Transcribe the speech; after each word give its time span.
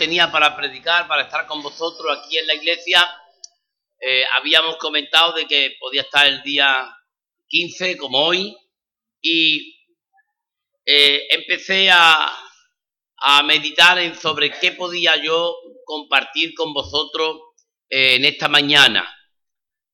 tenía 0.00 0.32
para 0.32 0.56
predicar, 0.56 1.06
para 1.06 1.24
estar 1.24 1.46
con 1.46 1.62
vosotros 1.62 2.16
aquí 2.16 2.38
en 2.38 2.46
la 2.46 2.54
iglesia. 2.54 3.06
Eh, 4.00 4.22
habíamos 4.34 4.78
comentado 4.78 5.34
de 5.34 5.46
que 5.46 5.76
podía 5.78 6.00
estar 6.00 6.26
el 6.26 6.42
día 6.42 6.90
15 7.48 7.98
como 7.98 8.18
hoy 8.18 8.56
y 9.20 9.76
eh, 10.86 11.26
empecé 11.28 11.90
a, 11.90 12.32
a 13.18 13.42
meditar 13.42 13.98
en 13.98 14.14
sobre 14.14 14.50
qué 14.58 14.72
podía 14.72 15.22
yo 15.22 15.54
compartir 15.84 16.54
con 16.54 16.72
vosotros 16.72 17.38
eh, 17.90 18.14
en 18.14 18.24
esta 18.24 18.48
mañana. 18.48 19.06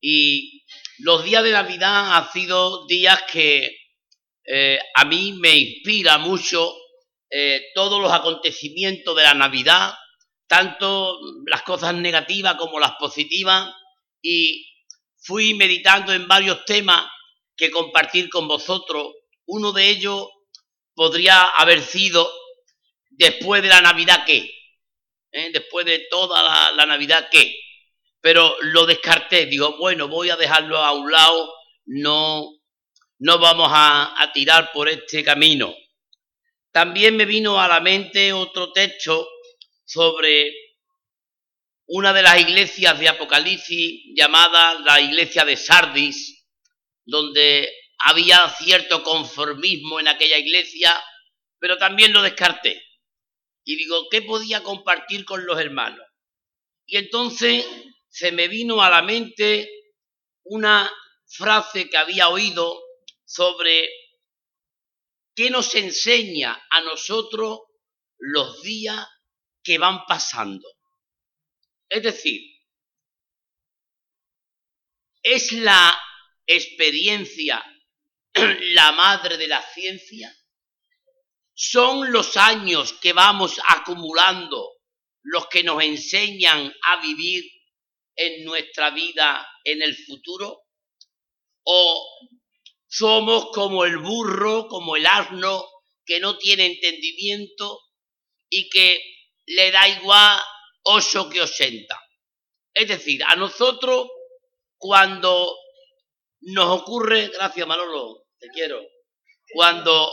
Y 0.01 0.65
los 0.99 1.25
días 1.25 1.43
de 1.43 1.51
Navidad 1.51 2.17
han 2.17 2.31
sido 2.31 2.87
días 2.87 3.25
que 3.25 3.77
a 4.95 5.05
mí 5.05 5.33
me 5.33 5.57
inspira 5.57 6.19
mucho 6.19 6.73
eh, 7.31 7.67
todos 7.75 8.01
los 8.01 8.13
acontecimientos 8.13 9.17
de 9.17 9.23
la 9.23 9.35
Navidad, 9.35 9.95
tanto 10.47 11.19
las 11.47 11.63
cosas 11.63 11.95
negativas 11.95 12.55
como 12.57 12.79
las 12.79 12.93
positivas, 12.93 13.73
y 14.23 14.67
fui 15.19 15.55
meditando 15.55 16.13
en 16.13 16.29
varios 16.29 16.65
temas 16.65 17.05
que 17.57 17.71
compartir 17.71 18.29
con 18.29 18.47
vosotros. 18.47 19.15
Uno 19.47 19.73
de 19.73 19.89
ellos 19.89 20.29
podría 20.95 21.43
haber 21.43 21.83
sido 21.83 22.31
después 23.11 23.63
de 23.63 23.69
la 23.69 23.81
Navidad 23.81 24.25
qué, 24.25 24.51
¿Eh? 25.33 25.51
después 25.53 25.85
de 25.85 26.07
toda 26.11 26.73
la, 26.73 26.87
Navidad 26.87 27.29
qué, 27.31 27.57
pero 28.21 28.57
lo 28.61 28.87
descarté, 28.87 29.47
digo, 29.47 29.77
bueno, 29.79 30.09
voy 30.09 30.31
a 30.31 30.37
dejarlo 30.37 30.79
a 30.79 30.93
un 30.93 31.11
lado, 31.11 31.53
no, 31.87 32.53
no 33.19 33.39
vamos 33.39 33.69
a, 33.73 34.21
a 34.23 34.33
tirar 34.33 34.71
por 34.73 34.89
este 34.89 35.25
camino. 35.25 35.75
También 36.77 37.17
me 37.17 37.25
vino 37.25 37.59
a 37.59 37.69
la 37.69 37.81
mente 37.81 38.35
otro 38.35 38.71
texto 38.71 39.27
sobre 39.87 40.53
una 41.87 42.13
de 42.13 42.21
las 42.21 42.39
iglesias 42.39 43.01
de 43.01 43.09
Apocalipsis 43.09 44.03
llamada 44.15 44.79
la 44.81 45.01
iglesia 45.01 45.47
de 45.47 45.57
Sardis, 45.57 46.47
donde 47.07 47.73
había 48.01 48.47
cierto 48.59 49.03
conformismo 49.03 50.01
en 50.01 50.09
aquella 50.09 50.37
iglesia, 50.37 50.93
pero 51.59 51.79
también 51.79 52.13
lo 52.13 52.21
descarté 52.21 52.85
y 53.65 53.77
digo, 53.77 54.11
¿qué 54.11 54.21
podía 54.21 54.63
compartir 54.63 55.25
con 55.25 55.47
los 55.47 55.59
hermanos? 55.59 56.07
Y 56.85 56.99
entonces 56.99 57.65
se 58.11 58.33
me 58.33 58.49
vino 58.49 58.83
a 58.83 58.91
la 58.91 59.01
mente 59.01 59.67
una 60.43 60.93
frase 61.27 61.89
que 61.89 61.97
había 61.97 62.29
oído 62.29 62.79
sobre 63.25 63.89
qué 65.37 65.51
nos 65.51 65.75
enseña 65.75 66.67
a 66.71 66.81
nosotros 66.81 67.61
los 68.19 68.63
días 68.63 69.07
que 69.63 69.79
van 69.79 70.05
pasando. 70.07 70.67
Es 71.89 72.03
decir, 72.03 72.41
¿es 75.23 75.53
la 75.53 75.97
experiencia 76.47 77.63
la 78.35 78.93
madre 78.93 79.37
de 79.37 79.47
la 79.47 79.63
ciencia? 79.63 80.35
Son 81.55 82.11
los 82.11 82.37
años 82.37 82.95
que 82.95 83.13
vamos 83.13 83.61
acumulando 83.69 84.73
los 85.23 85.49
que 85.49 85.63
nos 85.63 85.83
enseñan 85.83 86.75
a 86.83 87.01
vivir 87.01 87.45
en 88.17 88.45
nuestra 88.45 88.91
vida 88.91 89.47
en 89.65 89.83
el 89.83 89.95
futuro? 89.97 90.63
¿O 91.65 92.31
somos 92.97 93.51
como 93.53 93.85
el 93.85 93.99
burro, 93.99 94.69
como 94.69 94.97
el 94.97 95.07
asno, 95.07 95.69
que 96.05 96.19
no 96.21 96.39
tiene 96.39 96.67
entendimiento 96.67 97.81
y 98.49 98.71
que 98.71 99.01
le 99.47 99.71
da 99.71 99.87
igual 99.89 100.41
ocho 100.85 101.29
que 101.29 101.43
ochenta? 101.43 102.01
Es 102.73 102.89
decir, 102.89 103.23
a 103.25 103.37
nosotros 103.37 104.09
cuando 104.79 105.57
nos 106.41 106.81
ocurre, 106.81 107.29
gracias 107.29 107.67
Manolo, 107.67 108.29
te 108.39 108.49
quiero, 108.49 108.81
cuando 109.53 110.13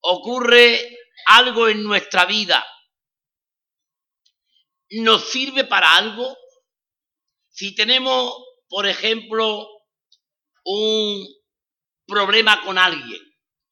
ocurre 0.00 0.98
algo 1.26 1.68
en 1.68 1.82
nuestra 1.82 2.24
vida, 2.24 2.64
¿nos 4.90 5.24
sirve 5.24 5.64
para 5.64 5.96
algo? 5.96 6.36
Si 7.50 7.74
tenemos, 7.74 8.34
por 8.68 8.86
ejemplo, 8.86 9.68
un 10.64 11.41
problema 12.12 12.62
con 12.62 12.76
alguien 12.76 13.20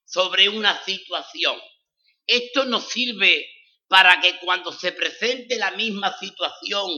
sobre 0.04 0.48
una 0.48 0.82
situación, 0.82 1.60
esto 2.26 2.64
nos 2.64 2.88
sirve 2.88 3.46
para 3.86 4.20
que 4.20 4.38
cuando 4.38 4.72
se 4.72 4.92
presente 4.92 5.56
la 5.56 5.72
misma 5.72 6.16
situación 6.18 6.88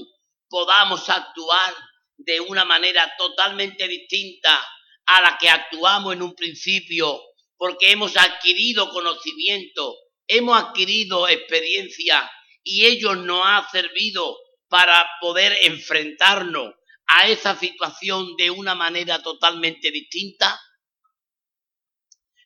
podamos 0.49 1.09
actuar 1.09 1.75
de 2.17 2.41
una 2.41 2.65
manera 2.65 3.13
totalmente 3.19 3.89
distinta 3.89 4.61
a 5.07 5.21
la 5.21 5.39
que 5.39 5.49
actuamos 5.49 6.15
en 6.15 6.23
un 6.23 6.35
principio 6.35 7.21
porque 7.57 7.91
hemos 7.93 8.17
adquirido 8.17 8.91
conocimiento, 8.91 9.97
hemos 10.27 10.63
adquirido 10.63 11.29
experiencia 11.29 12.31
y 12.63 12.87
ello 12.87 13.15
nos 13.15 13.43
ha 13.45 13.69
servido 13.71 14.37
para 14.69 15.09
poder 15.21 15.57
enfrentarnos 15.63 16.75
a 17.07 17.29
esa 17.29 17.57
situación 17.57 18.37
de 18.37 18.51
una 18.51 18.75
manera 18.75 19.23
totalmente 19.23 19.91
distinta. 19.91 20.61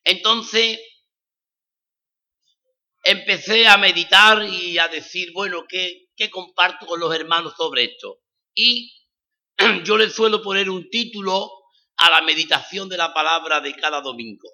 Entonces, 0.07 0.79
empecé 3.03 3.67
a 3.67 3.77
meditar 3.77 4.45
y 4.49 4.79
a 4.79 4.87
decir, 4.87 5.33
bueno, 5.33 5.65
¿qué, 5.69 6.07
¿qué, 6.17 6.31
comparto 6.31 6.87
con 6.87 7.01
los 7.01 7.13
hermanos 7.13 7.55
sobre 7.57 7.85
esto? 7.87 8.21
Y 8.55 8.95
yo 9.85 9.99
les 9.99 10.15
suelo 10.15 10.43
poner 10.43 10.71
un 10.71 10.89
título 10.91 11.51
a 11.97 12.09
la 12.09 12.23
meditación 12.23 12.89
de 12.89 12.99
la 12.99 13.13
palabra 13.13 13.61
de 13.61 13.75
cada 13.75 14.01
domingo. 14.01 14.49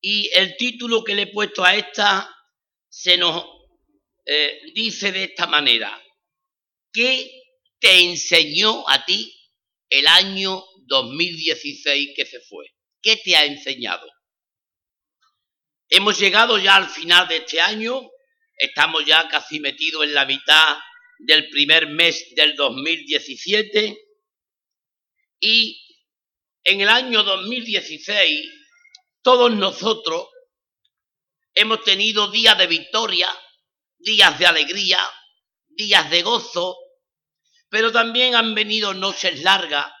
Y 0.00 0.30
el 0.32 0.56
título 0.56 1.04
que 1.04 1.16
le 1.16 1.22
he 1.22 1.32
puesto 1.32 1.62
a 1.62 1.76
esta 1.76 2.34
se 2.88 3.18
nos 3.18 3.44
eh, 4.24 4.58
dice 4.74 5.12
de 5.12 5.24
esta 5.24 5.46
manera, 5.46 6.02
¿qué 6.94 7.30
te 7.78 8.04
enseñó 8.04 8.88
a 8.88 9.04
ti 9.04 9.34
el 9.90 10.06
año 10.06 10.64
2016 10.86 12.14
que 12.16 12.24
se 12.24 12.40
fue? 12.40 12.68
¿Qué 13.02 13.18
te 13.18 13.36
ha 13.36 13.44
enseñado? 13.44 14.08
Hemos 15.94 16.18
llegado 16.18 16.56
ya 16.56 16.76
al 16.76 16.88
final 16.88 17.28
de 17.28 17.36
este 17.36 17.60
año, 17.60 18.00
estamos 18.56 19.04
ya 19.04 19.28
casi 19.28 19.60
metidos 19.60 20.04
en 20.04 20.14
la 20.14 20.24
mitad 20.24 20.78
del 21.18 21.50
primer 21.50 21.86
mes 21.86 22.32
del 22.34 22.56
2017 22.56 23.98
y 25.40 25.84
en 26.64 26.80
el 26.80 26.88
año 26.88 27.22
2016 27.22 28.42
todos 29.20 29.52
nosotros 29.52 30.28
hemos 31.52 31.84
tenido 31.84 32.30
días 32.30 32.56
de 32.56 32.68
victoria, 32.68 33.28
días 33.98 34.38
de 34.38 34.46
alegría, 34.46 34.98
días 35.68 36.10
de 36.10 36.22
gozo, 36.22 36.74
pero 37.68 37.92
también 37.92 38.34
han 38.34 38.54
venido 38.54 38.94
noches 38.94 39.42
largas, 39.42 39.92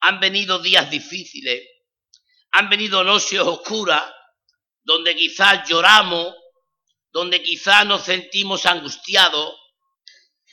han 0.00 0.18
venido 0.18 0.58
días 0.58 0.90
difíciles, 0.90 1.62
han 2.50 2.68
venido 2.68 3.04
noches 3.04 3.38
oscuras, 3.38 4.02
donde 4.86 5.16
quizás 5.16 5.68
lloramos, 5.68 6.32
donde 7.10 7.42
quizás 7.42 7.84
nos 7.84 8.04
sentimos 8.04 8.66
angustiados, 8.66 9.56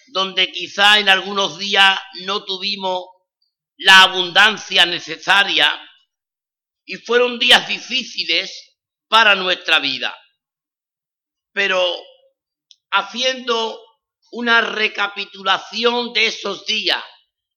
donde 0.07 0.51
quizás 0.51 0.97
en 0.97 1.07
algunos 1.07 1.59
días 1.59 1.99
no 2.25 2.43
tuvimos 2.43 3.05
la 3.77 4.01
abundancia 4.01 4.87
necesaria 4.87 5.71
y 6.83 6.95
fueron 6.95 7.37
días 7.37 7.67
difíciles 7.67 8.75
para 9.07 9.35
nuestra 9.35 9.77
vida. 9.77 10.17
Pero 11.51 11.85
haciendo 12.89 13.79
una 14.31 14.61
recapitulación 14.61 16.11
de 16.11 16.25
esos 16.25 16.65
días, 16.65 17.03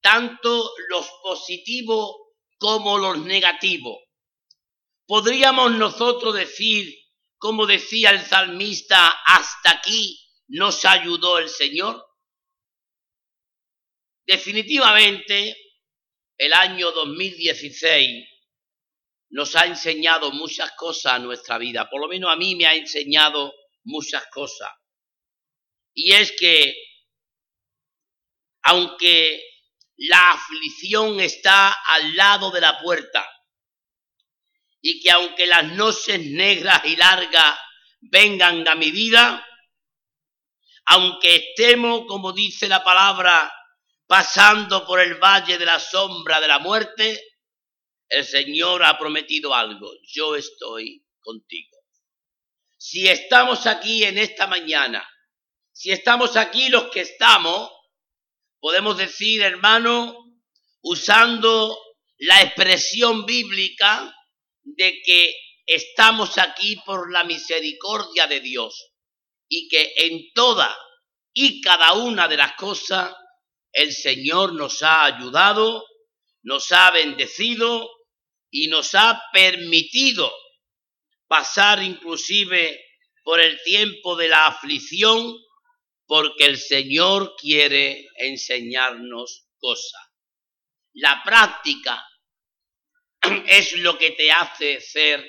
tanto 0.03 0.71
los 0.91 1.09
positivos 1.23 2.17
como 2.59 2.99
los 2.99 3.19
negativos, 3.21 3.97
podríamos 5.07 5.73
nosotros 5.73 6.35
decir, 6.35 6.95
como 7.39 7.67
decía 7.67 8.11
el 8.11 8.21
salmista, 8.21 9.09
hasta 9.25 9.71
aquí 9.71 10.19
nos 10.49 10.85
ayudó 10.85 11.39
el 11.39 11.49
Señor. 11.49 12.05
Definitivamente, 14.27 15.57
el 16.39 16.53
año 16.53 16.91
2016 16.93 18.29
nos 19.31 19.55
ha 19.57 19.67
enseñado 19.67 20.33
muchas 20.33 20.73
cosas 20.73 21.15
a 21.15 21.19
nuestra 21.19 21.59
vida, 21.59 21.89
por 21.91 22.01
lo 22.01 22.09
menos 22.09 22.31
a 22.31 22.37
mí 22.37 22.55
me 22.55 22.67
ha 22.67 22.75
enseñado 22.75 23.53
muchas 23.85 24.27
cosas. 24.29 24.71
Y 25.95 26.13
es 26.13 26.33
que, 26.33 26.75
aunque 28.63 29.43
la 29.97 30.33
aflicción 30.33 31.21
está 31.21 31.73
al 31.73 32.17
lado 32.17 32.51
de 32.51 32.61
la 32.61 32.81
puerta, 32.81 33.27
y 34.89 35.01
que 35.01 35.11
aunque 35.11 35.49
las 35.49 35.65
noches 35.73 36.21
negras 36.21 36.81
y 36.85 36.95
largas 36.95 37.59
vengan 38.03 38.69
a 38.69 38.77
mi 38.77 38.93
vida, 38.93 39.45
aunque 40.85 41.35
estemos, 41.35 42.05
como 42.07 42.33
dice 42.33 42.69
la 42.69 42.85
palabra, 42.85 43.53
pasando 44.07 44.87
por 44.87 45.01
el 45.01 45.17
valle 45.17 45.59
de 45.59 45.65
la 45.65 45.81
sombra 45.81 46.41
de 46.41 46.47
la 46.47 46.61
muerte, 46.61 47.21
el 48.09 48.25
Señor 48.25 48.85
ha 48.85 48.97
prometido 48.97 49.53
algo. 49.53 49.91
Yo 50.05 50.37
estoy 50.37 51.05
contigo. 51.19 51.79
Si 52.79 53.09
estamos 53.09 53.67
aquí 53.67 54.05
en 54.05 54.19
esta 54.19 54.47
mañana, 54.47 55.05
si 55.73 55.91
estamos 55.91 56.37
aquí 56.37 56.69
los 56.69 56.93
que 56.93 57.01
estamos, 57.01 57.73
podemos 58.61 58.97
decir, 58.97 59.43
hermano, 59.43 60.17
usando 60.83 61.77
la 62.19 62.41
expresión 62.43 63.27
bíblica 63.27 64.13
de 64.67 65.01
que 65.03 65.35
estamos 65.65 66.39
aquí 66.39 66.77
por 66.85 67.13
la 67.13 67.25
misericordia 67.25 68.27
de 68.27 68.41
Dios 68.41 68.93
y 69.49 69.69
que 69.69 69.93
en 69.97 70.33
toda 70.35 70.77
y 71.33 71.61
cada 71.61 71.93
una 71.93 72.27
de 72.27 72.37
las 72.37 72.55
cosas 72.55 73.15
el 73.73 73.93
Señor 73.93 74.55
nos 74.55 74.83
ha 74.83 75.05
ayudado, 75.05 75.85
nos 76.43 76.73
ha 76.73 76.91
bendecido 76.91 77.89
y 78.51 78.69
nos 78.69 78.95
ha 78.95 79.23
permitido 79.33 80.33
pasar 81.29 81.83
inclusive 81.83 82.85
por 83.23 83.41
el 83.41 83.63
tiempo 83.63 84.17
de 84.17 84.29
la 84.29 84.47
aflicción 84.47 85.37
porque 86.07 86.47
el 86.47 86.59
Señor 86.59 87.35
quiere 87.37 88.09
enseñarnos 88.17 89.47
cosas. 89.59 90.03
La 90.95 91.23
práctica 91.25 92.05
es 93.49 93.73
lo 93.79 93.99
que 93.99 94.13
te 94.13 94.31
hace 94.31 94.81
ser 94.81 95.29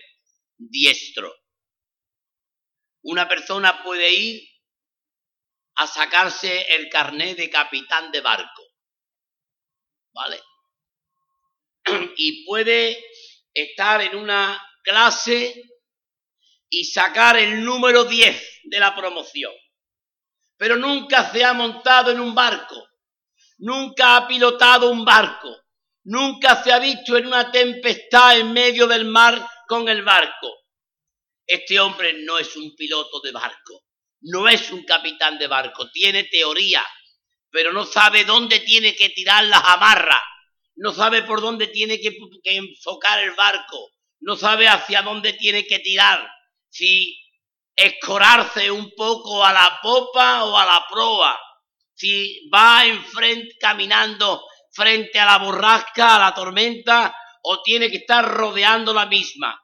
diestro. 0.57 1.33
Una 3.03 3.27
persona 3.27 3.83
puede 3.83 4.11
ir 4.13 4.49
a 5.75 5.87
sacarse 5.87 6.75
el 6.75 6.89
carnet 6.89 7.37
de 7.37 7.49
capitán 7.49 8.11
de 8.11 8.21
barco. 8.21 8.63
¿Vale? 10.13 10.41
Y 12.17 12.45
puede 12.45 13.01
estar 13.53 14.01
en 14.01 14.15
una 14.15 14.61
clase 14.83 15.63
y 16.69 16.83
sacar 16.85 17.37
el 17.37 17.63
número 17.63 18.03
10 18.03 18.61
de 18.63 18.79
la 18.79 18.95
promoción. 18.95 19.53
Pero 20.57 20.75
nunca 20.75 21.31
se 21.31 21.43
ha 21.43 21.53
montado 21.53 22.11
en 22.11 22.19
un 22.19 22.33
barco, 22.33 22.87
nunca 23.59 24.17
ha 24.17 24.27
pilotado 24.27 24.89
un 24.89 25.05
barco, 25.05 25.55
nunca 26.07 26.63
se 26.63 26.71
ha 26.71 26.79
visto 26.79 27.17
en 27.17 27.27
una 27.27 27.51
tempestad 27.51 28.39
en 28.39 28.53
medio 28.53 28.87
del 28.87 29.05
mar 29.05 29.45
con 29.67 29.87
el 29.89 30.03
barco. 30.03 30.65
Este 31.45 31.79
hombre 31.79 32.13
no 32.23 32.39
es 32.39 32.55
un 32.55 32.75
piloto 32.75 33.19
de 33.21 33.31
barco, 33.31 33.83
no 34.21 34.47
es 34.47 34.71
un 34.71 34.83
capitán 34.83 35.37
de 35.37 35.47
barco, 35.47 35.89
tiene 35.91 36.23
teoría, 36.25 36.85
pero 37.49 37.73
no 37.73 37.85
sabe 37.85 38.23
dónde 38.23 38.61
tiene 38.61 38.95
que 38.95 39.09
tirar 39.09 39.45
las 39.45 39.63
amarras, 39.65 40.21
no 40.75 40.93
sabe 40.93 41.23
por 41.23 41.41
dónde 41.41 41.67
tiene 41.67 41.99
que, 41.99 42.17
enfocar 42.43 43.19
el 43.19 43.31
barco, 43.31 43.91
no 44.21 44.35
sabe 44.35 44.67
hacia 44.67 45.01
dónde 45.01 45.33
tiene 45.33 45.65
que 45.65 45.79
tirar, 45.79 46.25
si 46.69 47.17
escorarse 47.75 48.71
un 48.71 48.91
poco 48.95 49.43
a 49.43 49.51
la 49.51 49.79
popa 49.81 50.45
o 50.45 50.57
a 50.57 50.65
la 50.65 50.85
proa, 50.89 51.37
si 51.93 52.49
va 52.49 52.85
enfrente 52.85 53.55
caminando 53.59 54.41
frente 54.77 55.17
a 55.17 55.25
la 55.25 55.39
borrasca, 55.39 56.15
a 56.15 56.19
la 56.19 56.33
tormenta, 56.35 57.17
o 57.41 57.63
tiene 57.63 57.89
que 57.89 57.97
estar 57.97 58.23
rodeando 58.23 58.93
la 58.93 59.07
misma. 59.07 59.59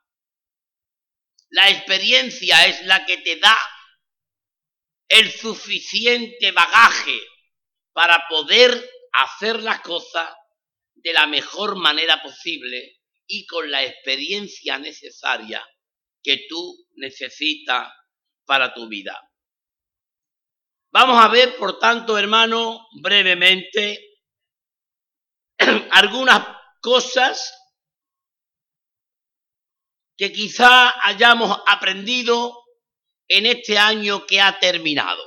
La 1.50 1.70
experiencia 1.70 2.66
es 2.66 2.84
la 2.88 3.06
que 3.06 3.18
te 3.18 3.36
da 3.38 3.56
el 5.08 5.32
suficiente 5.32 6.52
bagaje 6.52 7.20
para 7.92 8.26
poder 8.28 8.90
hacer 9.12 9.62
las 9.62 9.82
cosas 9.82 10.34
de 10.96 11.14
la 11.14 11.28
mejor 11.28 11.76
manera 11.76 12.24
posible 12.24 13.02
y 13.28 13.46
con 13.46 13.70
la 13.70 13.84
experiencia 13.84 14.80
necesaria 14.80 15.64
que 16.24 16.48
tú 16.50 16.88
necesitas 16.96 17.94
para 18.46 18.74
tu 18.74 18.88
vida. 18.88 19.20
Vamos 20.92 21.24
a 21.24 21.28
ver, 21.28 21.56
por 21.58 21.78
tanto, 21.78 22.18
hermano, 22.18 22.88
brevemente 23.00 24.13
algunas 25.92 26.46
cosas 26.82 27.54
que 30.18 30.32
quizá 30.32 30.94
hayamos 31.08 31.58
aprendido 31.68 32.64
en 33.28 33.46
este 33.46 33.78
año 33.78 34.26
que 34.26 34.40
ha 34.40 34.60
terminado. 34.60 35.24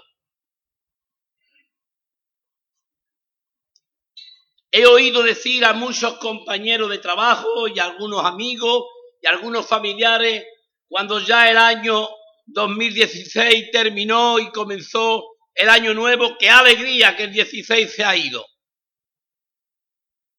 He 4.71 4.87
oído 4.87 5.23
decir 5.23 5.65
a 5.65 5.73
muchos 5.73 6.19
compañeros 6.19 6.91
de 6.91 6.99
trabajo 6.99 7.67
y 7.69 7.79
algunos 7.79 8.25
amigos 8.25 8.85
y 9.23 9.27
algunos 9.27 9.67
familiares 9.67 10.45
cuando 10.89 11.19
ya 11.21 11.51
el 11.51 11.57
año 11.57 12.09
2016 12.47 13.71
terminó 13.73 14.39
y 14.39 14.51
comenzó 14.53 15.25
el 15.55 15.71
año 15.71 15.95
nuevo, 15.95 16.37
qué 16.39 16.51
alegría 16.51 17.17
que 17.17 17.25
el 17.25 17.33
16 17.33 17.91
se 17.91 18.05
ha 18.05 18.15
ido. 18.15 18.45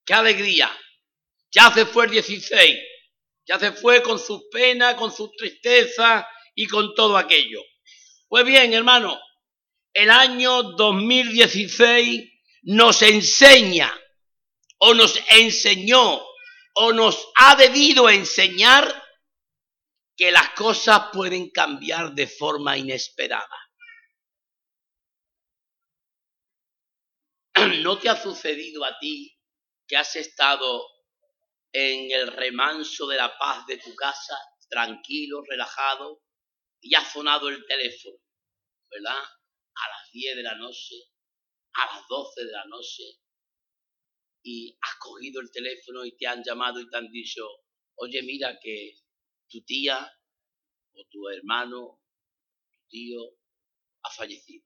Qué 0.08 0.16
alegría. 0.16 0.76
Ya 1.52 1.72
se 1.72 1.86
fue 1.86 2.06
el 2.06 2.12
16 2.12 2.78
ya 3.48 3.58
se 3.58 3.72
fue 3.72 4.04
con 4.04 4.20
sus 4.20 4.44
penas, 4.52 4.96
con 4.96 5.12
sus 5.12 5.32
tristezas 5.32 6.26
y 6.54 6.68
con 6.68 6.94
todo 6.94 7.18
aquello. 7.18 7.62
Pues 8.28 8.46
bien, 8.46 8.74
hermano, 8.74 9.18
el 9.94 10.10
año 10.10 10.64
2016 10.74 12.30
nos 12.64 13.02
enseña 13.02 13.90
o 14.80 14.94
nos 14.94 15.18
enseñó 15.32 16.22
o 16.74 16.94
nos 16.94 17.30
ha 17.36 17.56
debido 17.56 18.10
enseñar 18.10 19.04
que 20.18 20.32
las 20.32 20.50
cosas 20.50 21.04
pueden 21.14 21.50
cambiar 21.50 22.14
de 22.14 22.28
forma 22.28 22.78
inesperada. 22.78 23.48
¿No 27.82 27.98
te 27.98 28.10
ha 28.10 28.22
sucedido 28.22 28.84
a 28.84 29.00
ti 29.00 29.37
que 29.88 29.98
has 29.98 30.16
estado 30.16 30.86
en 31.72 32.12
el 32.12 32.28
remanso 32.28 33.08
de 33.08 33.18
la 33.18 33.38
paz 33.38 33.66
de 33.66 33.78
tu 33.78 33.96
casa, 33.96 34.38
tranquilo, 34.70 35.42
relajado, 35.48 36.22
y 36.82 36.94
ha 36.96 37.04
sonado 37.04 37.50
el 37.50 37.66
teléfono, 37.66 38.18
¿verdad? 38.92 39.18
A 39.18 39.90
las 39.90 40.12
10 40.12 40.36
de 40.36 40.44
la 40.44 40.56
noche, 40.56 40.96
a 41.74 41.96
las 41.96 42.08
12 42.08 42.46
de 42.46 42.52
la 42.52 42.66
noche, 42.66 43.04
y 44.44 44.78
has 44.82 44.96
cogido 45.00 45.42
el 45.42 45.52
teléfono 45.52 46.06
y 46.06 46.16
te 46.16 46.28
han 46.28 46.44
llamado 46.44 46.80
y 46.80 46.90
te 46.90 46.98
han 46.98 47.12
dicho, 47.12 47.46
oye, 47.96 48.22
mira 48.24 48.58
que 48.62 48.94
tu 49.50 49.62
tía 49.64 50.10
o 50.94 51.04
tu 51.10 51.30
hermano, 51.30 52.02
tu 52.72 52.88
tío, 52.90 53.20
ha 54.04 54.10
fallecido, 54.10 54.66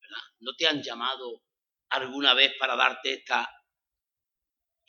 ¿verdad? 0.00 0.22
¿No 0.40 0.54
te 0.56 0.66
han 0.66 0.82
llamado 0.82 1.44
alguna 1.90 2.34
vez 2.34 2.54
para 2.58 2.76
darte 2.76 3.14
esta 3.14 3.48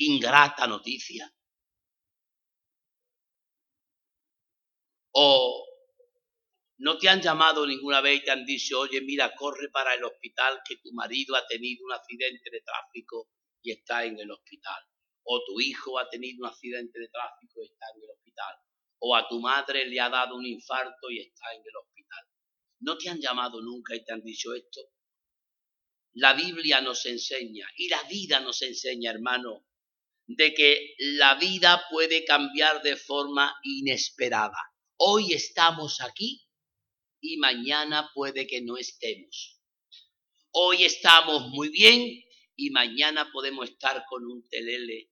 ingrata 0.06 0.68
noticia? 0.68 1.32
¿O 5.14 5.68
no 6.78 6.98
te 6.98 7.10
han 7.10 7.22
llamado 7.22 7.68
ninguna 7.68 8.02
vez 8.02 8.22
y 8.22 8.24
te 8.24 8.32
han 8.32 8.46
dicho, 8.46 8.80
oye, 8.80 9.02
mira, 9.02 9.36
corre 9.36 9.70
para 9.70 9.94
el 9.94 10.04
hospital 10.04 10.62
que 10.68 10.78
tu 10.78 10.92
marido 10.94 11.36
ha 11.36 11.46
tenido 11.46 11.86
un 11.86 11.94
accidente 11.94 12.50
de 12.50 12.62
tráfico 12.62 13.30
y 13.62 13.72
está 13.72 14.06
en 14.06 14.20
el 14.20 14.32
hospital? 14.32 14.82
¿O 15.24 15.44
tu 15.46 15.60
hijo 15.60 16.00
ha 16.00 16.10
tenido 16.10 16.44
un 16.44 16.50
accidente 16.50 17.00
de 17.00 17.10
tráfico 17.10 17.62
y 17.62 17.68
está 17.68 17.86
en 17.96 18.04
el 18.04 18.10
hospital? 18.10 18.56
¿O 19.00 19.16
a 19.16 19.28
tu 19.28 19.40
madre 19.40 19.86
le 19.86 20.00
ha 20.00 20.10
dado 20.10 20.36
un 20.36 20.46
infarto 20.46 21.12
y 21.12 21.20
está 21.20 21.54
en 21.54 21.62
el 21.62 21.76
hospital? 21.76 22.26
¿No 22.80 22.98
te 22.98 23.10
han 23.10 23.20
llamado 23.20 23.62
nunca 23.62 23.96
y 23.96 24.04
te 24.04 24.14
han 24.14 24.24
dicho 24.24 24.54
esto? 24.56 24.82
La 26.14 26.34
Biblia 26.34 26.82
nos 26.82 27.06
enseña 27.06 27.68
y 27.78 27.88
la 27.88 28.04
vida 28.04 28.40
nos 28.40 28.62
enseña, 28.64 29.12
hermano, 29.12 29.68
de 30.36 30.54
que 30.54 30.96
la 30.98 31.36
vida 31.36 31.84
puede 31.90 32.24
cambiar 32.26 32.82
de 32.82 32.96
forma 32.96 33.56
inesperada. 33.64 34.58
Hoy 34.98 35.34
estamos 35.34 36.02
aquí 36.02 36.42
y 37.20 37.38
mañana 37.38 38.10
puede 38.14 38.48
que 38.48 38.62
no 38.62 38.78
estemos. 38.78 39.60
Hoy 40.52 40.84
estamos 40.84 41.48
muy 41.50 41.70
bien 41.70 42.24
y 42.56 42.70
mañana 42.70 43.30
podemos 43.32 43.70
estar 43.70 44.04
con 44.08 44.26
un 44.26 44.48
telele 44.50 45.10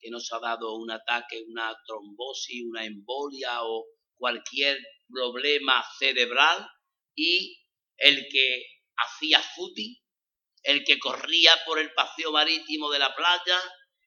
que 0.00 0.10
nos 0.10 0.32
ha 0.32 0.38
dado 0.38 0.76
un 0.76 0.90
ataque, 0.90 1.42
una 1.48 1.74
trombosis, 1.86 2.62
una 2.68 2.84
embolia 2.84 3.62
o 3.64 3.86
cualquier 4.16 4.78
problema 5.08 5.84
cerebral 5.98 6.68
y 7.14 7.58
el 7.96 8.26
que 8.28 8.66
hacía 8.96 9.40
footing, 9.40 9.96
el 10.62 10.84
que 10.84 10.98
corría 10.98 11.52
por 11.66 11.78
el 11.78 11.92
paseo 11.92 12.32
marítimo 12.32 12.90
de 12.90 12.98
la 12.98 13.14
playa, 13.14 13.60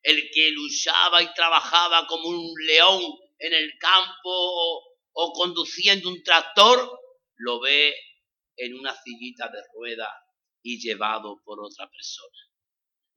el 0.08 0.32
que 0.32 0.52
luchaba 0.52 1.22
y 1.22 1.34
trabajaba 1.34 2.08
como 2.08 2.30
un 2.30 2.54
león 2.66 3.04
en 3.40 3.54
el 3.54 3.78
campo 3.78 4.94
o, 5.12 5.34
conduciendo 5.34 6.08
un 6.08 6.24
tractor, 6.24 6.98
lo 7.36 7.60
ve 7.60 7.94
en 8.56 8.74
una 8.76 8.96
sillita 8.96 9.50
de 9.50 9.62
rueda 9.76 10.10
y 10.64 10.80
llevado 10.80 11.42
por 11.44 11.60
otra 11.62 11.90
persona. 11.90 12.38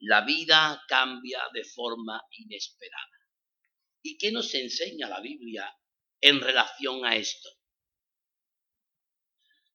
La 0.00 0.22
vida 0.22 0.82
cambia 0.88 1.40
de 1.54 1.62
forma 1.62 2.20
inesperada. 2.32 3.06
¿Y 4.02 4.18
qué 4.18 4.32
nos 4.32 4.52
enseña 4.54 5.08
la 5.08 5.20
Biblia 5.20 5.72
en 6.20 6.40
relación 6.40 7.04
a 7.04 7.14
esto? 7.14 7.50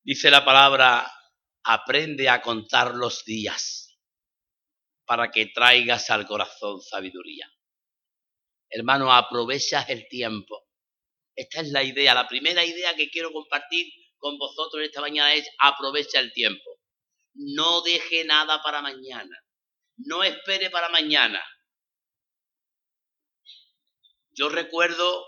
Dice 0.03 0.29
la 0.29 0.43
palabra, 0.43 1.09
aprende 1.63 2.27
a 2.27 2.41
contar 2.41 2.93
los 2.93 3.23
días 3.23 3.84
para 5.05 5.31
que 5.31 5.47
traigas 5.47 6.09
al 6.09 6.25
corazón 6.25 6.81
sabiduría. 6.81 7.51
Hermano, 8.69 9.13
aprovechas 9.13 9.89
el 9.89 10.07
tiempo. 10.07 10.67
Esta 11.35 11.61
es 11.61 11.69
la 11.69 11.83
idea. 11.83 12.13
La 12.13 12.27
primera 12.27 12.63
idea 12.65 12.95
que 12.95 13.09
quiero 13.09 13.31
compartir 13.31 13.87
con 14.17 14.37
vosotros 14.37 14.83
esta 14.83 15.01
mañana 15.01 15.33
es 15.33 15.47
aprovecha 15.59 16.19
el 16.19 16.33
tiempo. 16.33 16.79
No 17.33 17.81
deje 17.81 18.25
nada 18.25 18.61
para 18.63 18.81
mañana. 18.81 19.37
No 19.97 20.23
espere 20.23 20.69
para 20.69 20.89
mañana. 20.89 21.43
Yo 24.31 24.49
recuerdo 24.49 25.25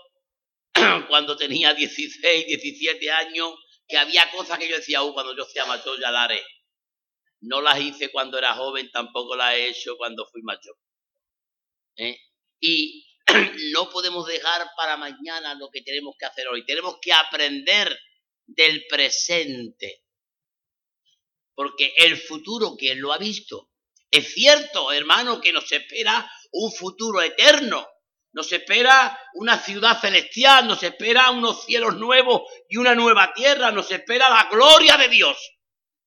cuando 1.08 1.36
tenía 1.36 1.72
16, 1.74 2.46
17 2.46 3.10
años, 3.10 3.54
que 3.86 3.96
había 3.96 4.30
cosas 4.30 4.58
que 4.58 4.68
yo 4.68 4.76
decía, 4.76 5.02
uh, 5.02 5.14
cuando 5.14 5.34
yo 5.34 5.44
sea 5.44 5.64
mayor 5.64 5.98
ya 5.98 6.10
la 6.10 6.24
haré. 6.24 6.42
No 7.40 7.60
las 7.60 7.80
hice 7.80 8.10
cuando 8.10 8.38
era 8.38 8.54
joven, 8.54 8.90
tampoco 8.90 9.36
las 9.36 9.54
he 9.54 9.68
hecho 9.68 9.96
cuando 9.96 10.26
fui 10.26 10.42
mayor. 10.42 10.76
¿Eh? 11.96 12.18
Y 12.60 13.06
no 13.72 13.90
podemos 13.90 14.26
dejar 14.26 14.68
para 14.76 14.96
mañana 14.96 15.54
lo 15.54 15.70
que 15.70 15.82
tenemos 15.82 16.14
que 16.18 16.26
hacer 16.26 16.48
hoy. 16.48 16.64
Tenemos 16.64 16.98
que 17.00 17.12
aprender 17.12 17.98
del 18.46 18.84
presente. 18.88 20.04
Porque 21.54 21.92
el 21.96 22.16
futuro, 22.16 22.76
¿quién 22.76 23.00
lo 23.00 23.12
ha 23.12 23.18
visto? 23.18 23.70
Es 24.10 24.32
cierto, 24.32 24.92
hermano, 24.92 25.40
que 25.40 25.52
nos 25.52 25.70
espera 25.70 26.30
un 26.52 26.72
futuro 26.72 27.20
eterno. 27.20 27.86
Nos 28.32 28.52
espera 28.52 29.18
una 29.34 29.58
ciudad 29.58 30.00
celestial, 30.00 30.66
nos 30.66 30.82
espera 30.82 31.30
unos 31.30 31.64
cielos 31.64 31.96
nuevos 31.96 32.42
y 32.68 32.76
una 32.76 32.94
nueva 32.94 33.32
tierra, 33.34 33.72
nos 33.72 33.90
espera 33.90 34.28
la 34.28 34.48
gloria 34.50 34.96
de 34.96 35.08
Dios. 35.08 35.36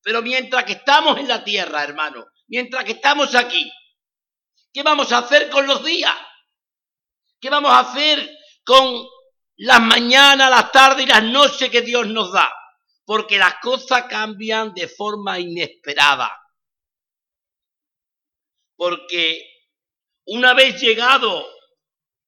Pero 0.04 0.22
mientras 0.22 0.64
que 0.64 0.74
estamos 0.74 1.18
en 1.20 1.28
la 1.28 1.44
tierra, 1.44 1.84
hermano, 1.84 2.26
mientras 2.48 2.84
que 2.84 2.94
estamos 2.94 3.36
aquí, 3.36 3.72
¿qué 4.74 4.84
vamos 4.84 5.12
a 5.12 5.20
hacer 5.20 5.50
con 5.50 5.68
los 5.68 5.84
días? 5.84 6.16
¿Qué 7.40 7.50
vamos 7.50 7.72
a 7.72 7.80
hacer 7.80 8.38
con 8.64 9.06
las 9.58 9.82
mañanas, 9.82 10.50
las 10.50 10.72
tardes 10.72 11.06
y 11.06 11.10
las 11.10 11.24
noches 11.24 11.70
que 11.70 11.82
Dios 11.82 12.08
nos 12.08 12.32
da? 12.32 12.52
Porque 13.06 13.38
las 13.38 13.56
cosas 13.56 14.06
cambian 14.08 14.74
de 14.74 14.88
forma 14.88 15.40
inesperada 15.40 16.42
porque 18.82 19.46
una 20.26 20.56
vez 20.56 20.82
llegado 20.82 21.48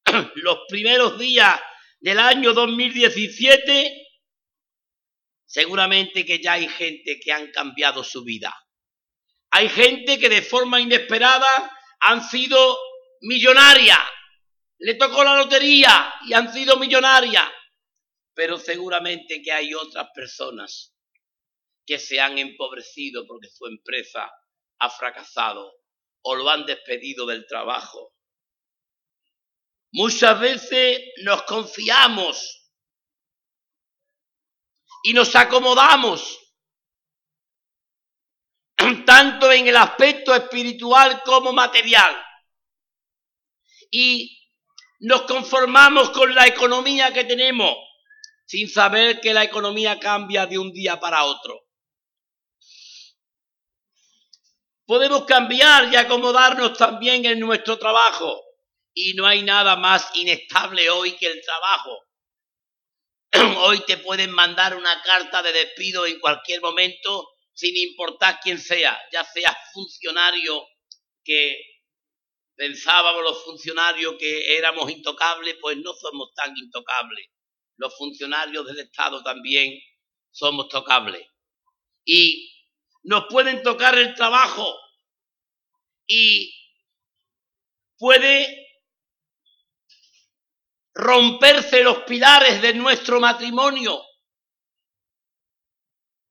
los 0.36 0.60
primeros 0.68 1.18
días 1.18 1.60
del 2.00 2.20
año 2.20 2.54
2017, 2.54 4.03
seguramente 5.54 6.26
que 6.26 6.42
ya 6.42 6.54
hay 6.54 6.68
gente 6.68 7.20
que 7.24 7.32
han 7.32 7.52
cambiado 7.52 8.04
su 8.04 8.24
vida. 8.24 8.52
Hay 9.52 9.70
gente 9.70 10.18
que 10.18 10.28
de 10.28 10.42
forma 10.42 10.82
inesperada 10.82 11.78
han 12.00 12.28
sido 12.28 12.76
millonarias, 13.22 14.00
le 14.80 14.96
tocó 14.96 15.24
la 15.24 15.38
lotería 15.38 16.12
y 16.26 16.34
han 16.34 16.52
sido 16.52 16.78
millonarias, 16.78 17.48
pero 18.34 18.58
seguramente 18.58 19.44
que 19.44 19.52
hay 19.52 19.76
otras 19.76 20.08
personas 20.16 20.96
que 21.86 22.00
se 22.00 22.20
han 22.20 22.40
empobrecido 22.40 23.28
porque 23.28 23.48
su 23.48 23.68
empresa 23.68 24.32
ha 24.80 24.90
fracasado 24.90 25.72
o 26.24 26.34
lo 26.34 26.50
han 26.50 26.66
despedido 26.66 27.28
del 27.28 27.46
trabajo. 27.46 28.16
Muchas 29.92 30.40
veces 30.40 31.00
nos 31.22 31.44
confiamos 31.44 32.63
y 35.04 35.14
nos 35.14 35.36
acomodamos 35.36 36.40
tanto 39.06 39.52
en 39.52 39.68
el 39.68 39.76
aspecto 39.76 40.34
espiritual 40.34 41.22
como 41.24 41.54
material. 41.54 42.16
Y 43.92 44.40
nos 45.02 45.24
conformamos 45.24 46.10
con 46.10 46.34
la 46.34 46.48
economía 46.48 47.14
que 47.14 47.26
tenemos 47.26 47.76
sin 48.46 48.70
saber 48.70 49.20
que 49.20 49.34
la 49.34 49.44
economía 49.44 50.00
cambia 50.00 50.46
de 50.46 50.58
un 50.58 50.72
día 50.72 51.00
para 51.00 51.26
otro. 51.26 51.68
Podemos 54.86 55.26
cambiar 55.26 55.92
y 55.92 55.96
acomodarnos 55.96 56.78
también 56.78 57.26
en 57.26 57.40
nuestro 57.40 57.78
trabajo. 57.78 58.42
Y 58.94 59.14
no 59.16 59.26
hay 59.26 59.42
nada 59.42 59.76
más 59.76 60.10
inestable 60.16 60.90
hoy 60.90 61.14
que 61.14 61.26
el 61.26 61.42
trabajo. 61.42 61.98
Hoy 63.58 63.80
te 63.86 63.98
pueden 63.98 64.32
mandar 64.32 64.76
una 64.76 65.02
carta 65.02 65.42
de 65.42 65.52
despido 65.52 66.06
en 66.06 66.20
cualquier 66.20 66.62
momento, 66.62 67.30
sin 67.54 67.76
importar 67.76 68.40
quién 68.42 68.60
sea, 68.60 69.00
ya 69.12 69.24
sea 69.24 69.56
funcionario 69.74 70.68
que 71.24 71.58
pensábamos 72.56 73.24
los 73.24 73.44
funcionarios 73.44 74.16
que 74.20 74.56
éramos 74.56 74.92
intocables, 74.92 75.58
pues 75.60 75.78
no 75.78 75.94
somos 75.94 76.34
tan 76.36 76.56
intocables. 76.56 77.28
Los 77.78 77.98
funcionarios 77.98 78.68
del 78.68 78.80
Estado 78.80 79.24
también 79.24 79.80
somos 80.30 80.70
tocables. 80.70 81.28
Y 82.06 82.54
nos 83.04 83.26
pueden 83.30 83.64
tocar 83.64 83.98
el 83.98 84.14
trabajo 84.14 84.78
y 86.06 86.54
puede 87.98 88.73
romperse 90.94 91.84
los 91.84 92.00
pilares 92.00 92.62
de 92.62 92.74
nuestro 92.74 93.20
matrimonio. 93.20 94.02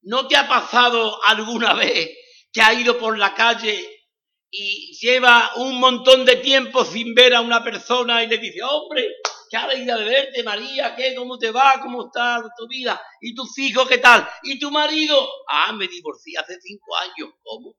¿No 0.03 0.27
te 0.27 0.37
ha 0.37 0.49
pasado 0.49 1.23
alguna 1.25 1.75
vez 1.75 2.11
que 2.53 2.63
ha 2.63 2.75
ido 2.75 2.99
por 2.99 3.19
la 3.19 3.35
calle 3.35 4.03
y 4.51 4.97
lleva 4.99 5.53
un 5.57 5.79
montón 5.79 6.25
de 6.25 6.37
tiempo 6.37 6.85
sin 6.85 7.15
ver 7.15 7.35
a 7.35 7.41
una 7.41 7.63
persona 7.65 8.23
y 8.23 8.27
le 8.27 8.39
dice, 8.39 8.63
hombre, 8.63 9.09
qué 9.49 9.57
alegría 9.57 9.97
de 9.97 10.05
verte, 10.05 10.43
María, 10.43 10.95
¿qué? 10.95 11.15
¿Cómo 11.15 11.39
te 11.39 11.51
va? 11.51 11.81
¿Cómo 11.81 12.07
está 12.07 12.43
tu 12.57 12.67
vida? 12.69 13.01
¿Y 13.21 13.35
tus 13.35 13.57
hijos 13.59 13.89
qué 13.89 13.99
tal? 13.99 14.29
¿Y 14.43 14.59
tu 14.59 14.71
marido? 14.71 15.29
Ah, 15.49 15.73
me 15.73 15.89
divorcié 15.89 16.39
hace 16.39 16.61
cinco 16.61 16.97
años. 16.97 17.31
¿Cómo? 17.43 17.77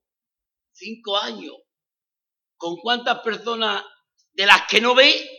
Cinco 0.72 1.18
años. 1.18 1.56
¿Con 2.58 2.78
cuántas 2.78 3.20
personas 3.20 3.84
de 4.32 4.46
las 4.46 4.68
que 4.68 4.82
no 4.82 4.96
ve 4.96 5.33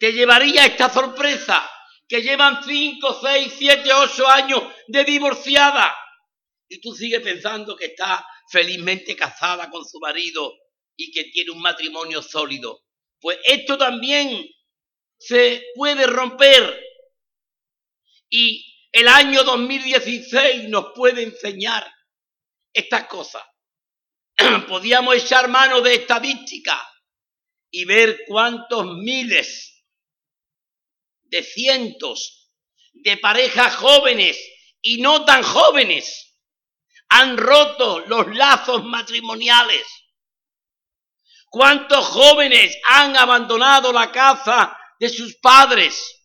te 0.00 0.12
llevaría 0.12 0.64
esta 0.64 0.88
sorpresa? 0.88 1.70
Que 2.08 2.22
llevan 2.22 2.64
cinco, 2.64 3.16
seis, 3.22 3.52
siete, 3.56 3.92
ocho 3.92 4.26
años 4.26 4.62
de 4.88 5.04
divorciada. 5.04 5.94
Y 6.68 6.80
tú 6.80 6.92
sigues 6.94 7.20
pensando 7.20 7.76
que 7.76 7.86
está 7.86 8.26
felizmente 8.50 9.14
casada 9.14 9.70
con 9.70 9.84
su 9.84 10.00
marido 10.00 10.54
y 10.96 11.12
que 11.12 11.24
tiene 11.24 11.50
un 11.50 11.60
matrimonio 11.60 12.22
sólido. 12.22 12.80
Pues 13.20 13.38
esto 13.44 13.76
también 13.76 14.44
se 15.18 15.62
puede 15.74 16.06
romper. 16.06 16.82
Y 18.30 18.64
el 18.92 19.06
año 19.06 19.44
2016 19.44 20.68
nos 20.70 20.92
puede 20.94 21.24
enseñar 21.24 21.86
estas 22.72 23.06
cosas. 23.06 23.42
Podíamos 24.66 25.14
echar 25.16 25.48
mano 25.48 25.82
de 25.82 25.94
estadística 25.94 26.80
y 27.70 27.84
ver 27.84 28.20
cuántos 28.26 28.96
miles 28.96 29.69
de 31.30 31.42
cientos 31.42 32.50
de 32.92 33.16
parejas 33.16 33.76
jóvenes 33.76 34.38
y 34.82 35.00
no 35.00 35.24
tan 35.24 35.42
jóvenes 35.42 36.36
han 37.08 37.36
roto 37.36 38.00
los 38.00 38.34
lazos 38.34 38.84
matrimoniales. 38.84 39.86
¿Cuántos 41.48 42.06
jóvenes 42.06 42.76
han 42.88 43.16
abandonado 43.16 43.92
la 43.92 44.12
casa 44.12 44.76
de 44.98 45.08
sus 45.08 45.36
padres? 45.36 46.16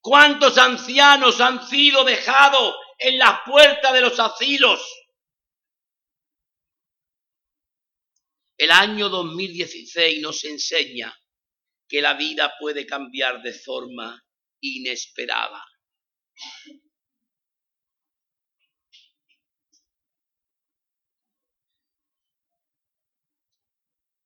¿Cuántos 0.00 0.56
ancianos 0.56 1.40
han 1.40 1.66
sido 1.66 2.04
dejados 2.04 2.74
en 2.98 3.18
las 3.18 3.40
puertas 3.44 3.92
de 3.92 4.00
los 4.00 4.18
asilos? 4.18 4.80
El 8.56 8.70
año 8.70 9.08
2016 9.08 10.22
nos 10.22 10.44
enseña 10.44 11.14
que 11.88 12.00
la 12.00 12.14
vida 12.14 12.54
puede 12.58 12.86
cambiar 12.86 13.42
de 13.42 13.52
forma 13.52 14.22
inesperada. 14.60 15.64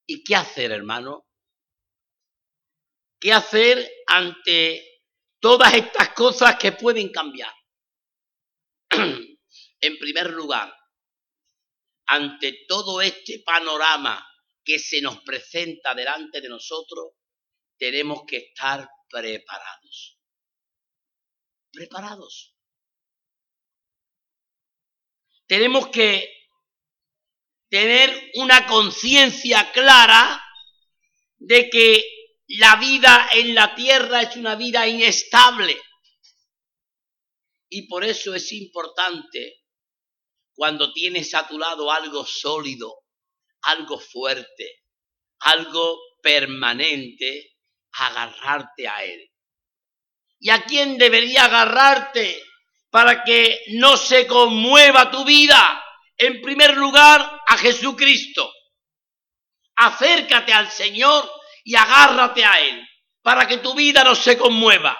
¿Y 0.06 0.24
qué 0.24 0.36
hacer, 0.36 0.72
hermano? 0.72 1.26
¿Qué 3.20 3.32
hacer 3.32 3.86
ante 4.06 5.02
todas 5.40 5.74
estas 5.74 6.14
cosas 6.14 6.56
que 6.56 6.72
pueden 6.72 7.10
cambiar? 7.10 7.52
En 9.80 9.96
primer 9.96 10.30
lugar, 10.30 10.74
ante 12.06 12.64
todo 12.66 13.00
este 13.00 13.44
panorama 13.46 14.26
que 14.64 14.76
se 14.80 15.00
nos 15.00 15.22
presenta 15.22 15.94
delante 15.94 16.40
de 16.40 16.48
nosotros, 16.48 17.12
tenemos 17.78 18.24
que 18.26 18.38
estar 18.38 18.88
preparados. 19.08 20.18
Preparados. 21.72 22.54
Tenemos 25.46 25.88
que 25.88 26.28
tener 27.68 28.30
una 28.34 28.66
conciencia 28.66 29.72
clara 29.72 30.42
de 31.36 31.70
que 31.70 32.04
la 32.48 32.76
vida 32.76 33.28
en 33.32 33.54
la 33.54 33.74
tierra 33.74 34.22
es 34.22 34.36
una 34.36 34.56
vida 34.56 34.86
inestable. 34.86 35.80
Y 37.70 37.86
por 37.86 38.04
eso 38.04 38.34
es 38.34 38.52
importante 38.52 39.64
cuando 40.54 40.92
tienes 40.92 41.34
a 41.34 41.46
tu 41.46 41.58
lado 41.58 41.92
algo 41.92 42.26
sólido, 42.26 43.04
algo 43.62 44.00
fuerte, 44.00 44.82
algo 45.40 45.98
permanente, 46.22 47.57
agarrarte 47.92 48.88
a 48.88 49.04
él. 49.04 49.30
¿Y 50.40 50.50
a 50.50 50.64
quién 50.64 50.98
debería 50.98 51.44
agarrarte 51.44 52.42
para 52.90 53.24
que 53.24 53.60
no 53.72 53.96
se 53.96 54.26
conmueva 54.26 55.10
tu 55.10 55.24
vida? 55.24 55.84
En 56.16 56.40
primer 56.42 56.76
lugar, 56.76 57.40
a 57.46 57.56
Jesucristo. 57.56 58.52
Acércate 59.76 60.52
al 60.52 60.70
Señor 60.70 61.30
y 61.64 61.76
agárrate 61.76 62.44
a 62.44 62.60
Él 62.60 62.84
para 63.22 63.46
que 63.46 63.58
tu 63.58 63.74
vida 63.74 64.02
no 64.02 64.14
se 64.14 64.36
conmueva. 64.36 64.98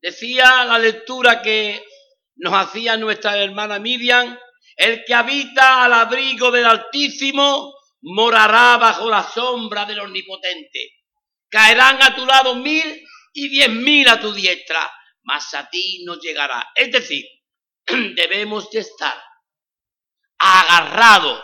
Decía 0.00 0.64
la 0.64 0.78
lectura 0.78 1.42
que 1.42 1.84
nos 2.36 2.54
hacía 2.54 2.96
nuestra 2.96 3.36
hermana 3.36 3.78
Miriam, 3.78 4.38
el 4.76 5.04
que 5.04 5.14
habita 5.14 5.84
al 5.84 5.92
abrigo 5.92 6.50
del 6.50 6.64
Altísimo 6.64 7.74
morará 8.02 8.76
bajo 8.76 9.08
la 9.08 9.22
sombra 9.22 9.84
del 9.84 10.00
Omnipotente. 10.00 11.02
Caerán 11.48 12.02
a 12.02 12.14
tu 12.14 12.26
lado 12.26 12.54
mil 12.56 13.04
y 13.32 13.48
diez 13.48 13.70
mil 13.70 14.08
a 14.08 14.20
tu 14.20 14.32
diestra, 14.32 14.90
mas 15.22 15.52
a 15.54 15.68
ti 15.68 16.02
no 16.04 16.18
llegará. 16.18 16.70
Es 16.74 16.90
decir, 16.90 17.24
debemos 17.86 18.70
de 18.70 18.80
estar 18.80 19.22
agarrado, 20.38 21.42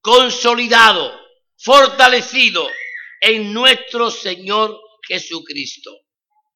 consolidado, 0.00 1.18
fortalecido 1.58 2.68
en 3.20 3.52
nuestro 3.52 4.10
Señor 4.10 4.80
Jesucristo, 5.06 5.90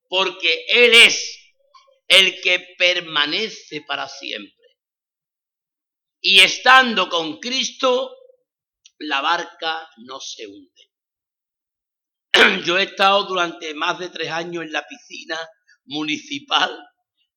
porque 0.09 0.65
Él 0.69 0.95
es 0.95 1.39
el 2.09 2.41
que 2.41 2.75
permanece 2.79 3.83
para 3.87 4.09
siempre. 4.09 4.53
Y 6.21 6.41
estando 6.41 7.09
con 7.09 7.41
Cristo, 7.41 8.15
la 9.09 9.21
barca 9.21 9.89
no 9.99 10.21
se 10.21 10.47
hunde. 10.47 10.93
Yo 12.65 12.79
he 12.79 12.85
estado 12.85 13.25
durante 13.25 13.75
más 13.75 13.99
de 13.99 14.09
tres 14.09 14.31
años 14.31 14.65
en 14.65 14.73
la 14.73 14.87
piscina 14.87 15.39
municipal 15.85 16.71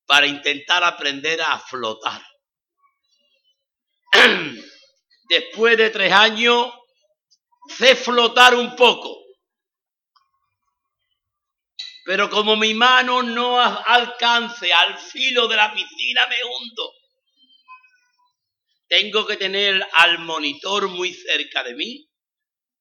para 0.06 0.28
intentar 0.28 0.84
aprender 0.84 1.42
a 1.42 1.58
flotar. 1.60 2.22
Después 5.30 5.78
de 5.78 5.90
tres 5.90 6.14
años, 6.14 6.72
sé 7.68 7.96
flotar 7.96 8.56
un 8.56 8.76
poco. 8.76 9.26
Pero 12.06 12.30
como 12.30 12.56
mi 12.56 12.76
mano 12.76 13.24
no 13.24 13.60
alcance 13.60 14.72
al 14.72 14.98
filo 15.00 15.48
de 15.48 15.56
la 15.56 15.74
piscina, 15.74 16.28
me 16.28 16.38
hundo. 16.44 16.94
Tengo 18.98 19.28
que 19.28 19.36
tener 19.36 19.86
al 19.92 20.20
monitor 20.20 20.88
muy 20.88 21.14
cerca 21.14 21.66
de 21.66 21.76
mí 21.76 22.10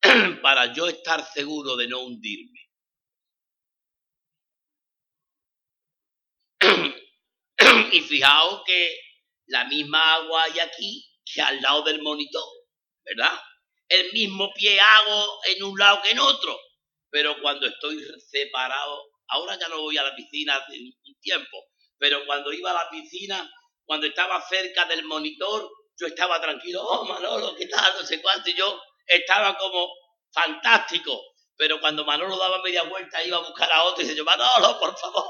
para 0.43 0.73
yo 0.73 0.87
estar 0.87 1.27
seguro 1.33 1.75
de 1.75 1.89
no 1.89 2.05
hundirme. 2.05 2.61
y 7.93 8.01
fijaos 8.03 8.63
que 8.65 8.97
la 9.47 9.65
misma 9.65 10.15
agua 10.15 10.45
hay 10.45 10.61
aquí 10.61 11.05
que 11.25 11.43
al 11.43 11.61
lado 11.61 11.83
del 11.83 12.01
monitor, 12.01 12.47
¿verdad? 13.03 13.37
El 13.89 14.13
mismo 14.13 14.53
pie 14.55 14.79
hago 14.79 15.41
en 15.47 15.65
un 15.65 15.77
lado 15.77 16.01
que 16.01 16.11
en 16.11 16.21
otro, 16.21 16.57
pero 17.11 17.41
cuando 17.43 17.67
estoy 17.67 18.01
separado, 18.31 19.03
ahora 19.27 19.59
ya 19.59 19.67
no 19.67 19.81
voy 19.81 19.99
a 19.99 20.05
la 20.05 20.15
piscina 20.15 20.59
hace 20.59 20.79
un 20.79 21.21
tiempo, 21.21 21.73
pero 21.99 22.25
cuando 22.25 22.53
iba 22.53 22.71
a 22.71 22.85
la 22.85 22.89
piscina, 22.89 23.51
cuando 23.85 24.07
estaba 24.07 24.41
cerca 24.49 24.85
del 24.85 25.05
monitor, 25.07 25.69
yo 25.99 26.07
estaba 26.07 26.41
tranquilo, 26.41 26.83
oh 26.83 27.05
Manolo, 27.05 27.55
¿qué 27.57 27.67
tal? 27.67 27.95
No 28.01 28.07
sé 28.07 28.21
cuánto, 28.21 28.51
y 28.51 28.55
yo 28.55 28.81
estaba 29.07 29.57
como 29.57 29.89
fantástico, 30.33 31.21
pero 31.57 31.81
cuando 31.81 32.05
Manolo 32.05 32.37
daba 32.37 32.63
media 32.63 32.83
vuelta 32.85 33.23
iba 33.23 33.39
a 33.39 33.47
buscar 33.47 33.71
a 33.71 33.85
otro 33.85 34.03
y 34.03 34.05
dice 34.05 34.17
yo, 34.17 34.25
Manolo, 34.25 34.79
por 34.79 34.97
favor, 34.99 35.25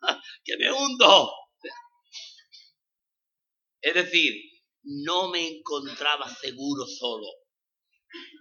que 0.44 0.56
me 0.56 0.72
hundo. 0.72 1.32
Es 3.80 3.94
decir, 3.94 4.34
no 4.82 5.28
me 5.28 5.46
encontraba 5.46 6.28
seguro 6.28 6.86
solo. 6.86 7.26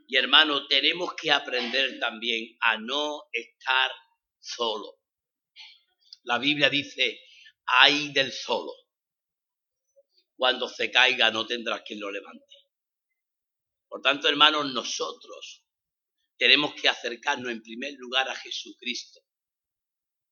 Y 0.08 0.18
hermano, 0.18 0.68
tenemos 0.68 1.14
que 1.16 1.32
aprender 1.32 2.00
también 2.00 2.56
a 2.62 2.78
no 2.78 3.24
estar 3.32 3.92
solo. 4.40 5.00
La 6.24 6.38
Biblia 6.38 6.70
dice, 6.70 7.20
ay 7.66 8.12
del 8.12 8.32
solo. 8.32 8.72
Cuando 10.36 10.68
se 10.68 10.92
caiga 10.92 11.32
no 11.32 11.46
tendrás 11.46 11.82
quien 11.84 12.00
lo 12.00 12.12
levante. 12.12 12.56
Por 13.88 14.02
tanto, 14.02 14.28
hermanos, 14.28 14.74
nosotros 14.74 15.64
tenemos 16.38 16.74
que 16.76 16.90
acercarnos 16.90 17.52
en 17.52 17.62
primer 17.62 17.94
lugar 17.98 18.28
a 18.30 18.36
Jesucristo. 18.36 19.22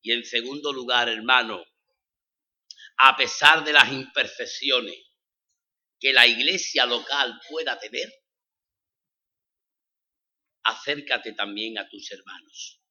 Y 0.02 0.12
en 0.12 0.26
segundo 0.26 0.74
lugar, 0.74 1.08
hermano, 1.08 1.64
a 2.98 3.16
pesar 3.16 3.64
de 3.64 3.72
las 3.72 3.90
imperfecciones 3.92 4.98
que 6.00 6.12
la 6.12 6.28
iglesia 6.28 6.86
local 6.86 7.40
pueda 7.50 7.80
tener, 7.80 8.12
acércate 10.64 11.32
también 11.34 11.78
a 11.78 11.88
tus 11.88 12.12
hermanos. 12.12 12.82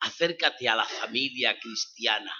Acércate 0.00 0.68
a 0.68 0.74
la 0.74 0.84
familia 0.84 1.58
cristiana 1.58 2.34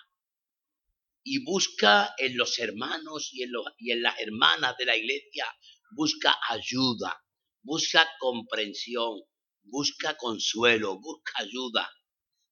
y 1.27 1.43
busca 1.43 2.15
en 2.19 2.37
los 2.37 2.59
hermanos 2.59 3.31
y 3.33 3.43
en, 3.43 3.51
y 3.79 3.93
en 3.93 4.03
las 4.03 4.21
hermanas 4.21 4.77
de 4.77 4.85
la 4.85 4.97
iglesia, 4.97 5.47
busca 5.93 6.39
ayuda, 6.51 7.19
busca 7.63 8.07
comprensión, 8.19 9.23
busca 9.63 10.19
consuelo, 10.19 11.01
busca 11.01 11.33
ayuda. 11.37 11.91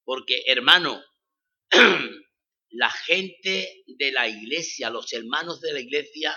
Porque, 0.03 0.43
hermano, 0.47 1.03
la 2.71 2.89
gente 2.89 3.83
de 3.85 4.11
la 4.11 4.27
iglesia, 4.27 4.89
los 4.89 5.13
hermanos 5.13 5.61
de 5.61 5.73
la 5.73 5.79
iglesia, 5.79 6.35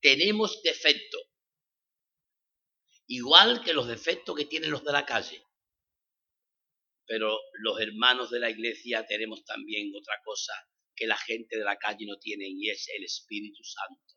tenemos 0.00 0.60
defectos. 0.62 1.22
Igual 3.06 3.62
que 3.62 3.72
los 3.72 3.86
defectos 3.86 4.34
que 4.34 4.46
tienen 4.46 4.72
los 4.72 4.82
de 4.82 4.92
la 4.92 5.06
calle. 5.06 5.40
Pero 7.06 7.38
los 7.60 7.80
hermanos 7.80 8.30
de 8.30 8.40
la 8.40 8.50
iglesia 8.50 9.06
tenemos 9.06 9.44
también 9.44 9.92
otra 9.94 10.20
cosa 10.24 10.52
que 10.96 11.06
la 11.06 11.16
gente 11.16 11.58
de 11.58 11.64
la 11.64 11.76
calle 11.76 12.06
no 12.06 12.16
tiene 12.18 12.46
y 12.48 12.70
es 12.70 12.88
el 12.96 13.04
Espíritu 13.04 13.62
Santo, 13.62 14.14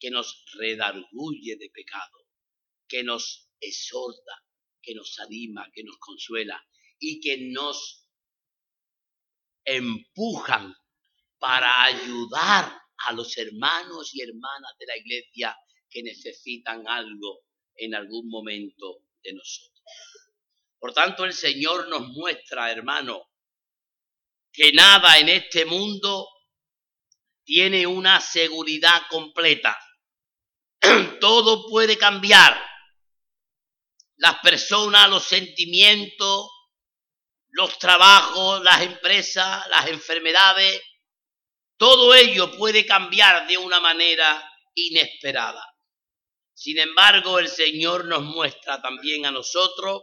que 0.00 0.10
nos 0.10 0.44
redarguye 0.54 1.56
de 1.56 1.70
pecado, 1.70 2.26
que 2.88 3.04
nos 3.04 3.50
exhorta, 3.60 4.42
que 4.82 4.94
nos 4.94 5.18
anima, 5.20 5.70
que 5.72 5.84
nos 5.84 5.98
consuela 5.98 6.66
y 6.98 7.20
que 7.20 7.50
nos 7.50 8.08
empujan 9.64 10.74
para 11.38 11.84
ayudar 11.84 12.80
a 13.06 13.12
los 13.12 13.36
hermanos 13.36 14.14
y 14.14 14.22
hermanas 14.22 14.72
de 14.78 14.86
la 14.86 14.96
iglesia 14.96 15.56
que 15.90 16.02
necesitan 16.02 16.86
algo 16.88 17.44
en 17.76 17.94
algún 17.94 18.28
momento 18.28 19.04
de 19.22 19.32
nosotros. 19.34 19.82
Por 20.78 20.92
tanto, 20.92 21.24
el 21.24 21.32
Señor 21.32 21.88
nos 21.88 22.08
muestra, 22.08 22.70
hermano, 22.70 23.30
que 24.54 24.72
nada 24.72 25.18
en 25.18 25.28
este 25.28 25.64
mundo 25.64 26.28
tiene 27.44 27.86
una 27.86 28.20
seguridad 28.20 29.02
completa. 29.10 29.76
Todo 31.20 31.68
puede 31.68 31.98
cambiar. 31.98 32.58
Las 34.16 34.38
personas, 34.38 35.10
los 35.10 35.24
sentimientos, 35.24 36.48
los 37.48 37.78
trabajos, 37.80 38.62
las 38.62 38.82
empresas, 38.82 39.68
las 39.68 39.88
enfermedades, 39.88 40.80
todo 41.76 42.14
ello 42.14 42.56
puede 42.56 42.86
cambiar 42.86 43.48
de 43.48 43.58
una 43.58 43.80
manera 43.80 44.42
inesperada. 44.74 45.64
Sin 46.54 46.78
embargo, 46.78 47.40
el 47.40 47.48
Señor 47.48 48.04
nos 48.04 48.22
muestra 48.22 48.80
también 48.80 49.26
a 49.26 49.32
nosotros 49.32 50.02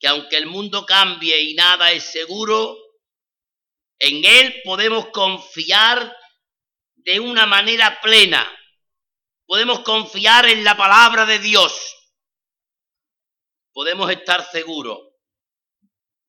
que 0.00 0.08
aunque 0.08 0.38
el 0.38 0.46
mundo 0.46 0.86
cambie 0.86 1.40
y 1.42 1.54
nada 1.54 1.92
es 1.92 2.04
seguro, 2.04 2.76
En 4.02 4.24
Él 4.24 4.62
podemos 4.64 5.08
confiar 5.08 6.16
de 6.94 7.20
una 7.20 7.44
manera 7.44 8.00
plena. 8.00 8.50
Podemos 9.44 9.80
confiar 9.80 10.46
en 10.46 10.64
la 10.64 10.74
palabra 10.74 11.26
de 11.26 11.38
Dios. 11.38 11.72
Podemos 13.74 14.10
estar 14.10 14.50
seguros 14.50 15.00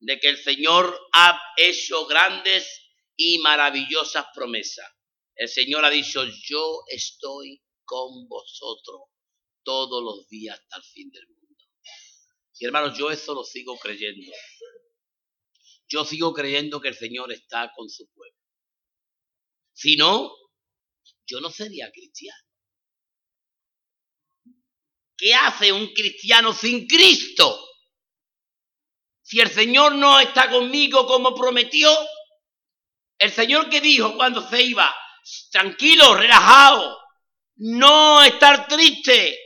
de 0.00 0.20
que 0.20 0.28
el 0.28 0.36
Señor 0.36 1.08
ha 1.14 1.40
hecho 1.56 2.04
grandes 2.06 2.90
y 3.16 3.38
maravillosas 3.38 4.26
promesas. 4.34 4.90
El 5.34 5.48
Señor 5.48 5.84
ha 5.86 5.90
dicho, 5.90 6.24
yo 6.24 6.82
estoy 6.88 7.62
con 7.84 8.28
vosotros 8.28 9.00
todos 9.64 10.02
los 10.02 10.28
días 10.28 10.60
hasta 10.60 10.76
el 10.76 10.82
fin 10.82 11.10
del 11.10 11.26
mundo. 11.26 11.41
Y 12.62 12.64
hermanos, 12.64 12.96
yo 12.96 13.10
eso 13.10 13.34
lo 13.34 13.42
sigo 13.42 13.76
creyendo. 13.76 14.30
Yo 15.88 16.04
sigo 16.04 16.32
creyendo 16.32 16.80
que 16.80 16.90
el 16.90 16.94
Señor 16.94 17.32
está 17.32 17.72
con 17.74 17.90
su 17.90 18.08
pueblo. 18.12 18.38
Si 19.72 19.96
no, 19.96 20.32
yo 21.26 21.40
no 21.40 21.50
sería 21.50 21.90
cristiano. 21.90 22.38
¿Qué 25.16 25.34
hace 25.34 25.72
un 25.72 25.88
cristiano 25.88 26.52
sin 26.52 26.86
Cristo? 26.86 27.68
Si 29.22 29.40
el 29.40 29.50
Señor 29.50 29.96
no 29.96 30.20
está 30.20 30.48
conmigo 30.48 31.04
como 31.04 31.34
prometió, 31.34 31.90
el 33.18 33.32
Señor 33.32 33.70
que 33.70 33.80
dijo 33.80 34.14
cuando 34.14 34.48
se 34.48 34.62
iba, 34.62 34.94
tranquilo, 35.50 36.14
relajado, 36.14 36.96
no 37.56 38.22
estar 38.22 38.68
triste, 38.68 39.36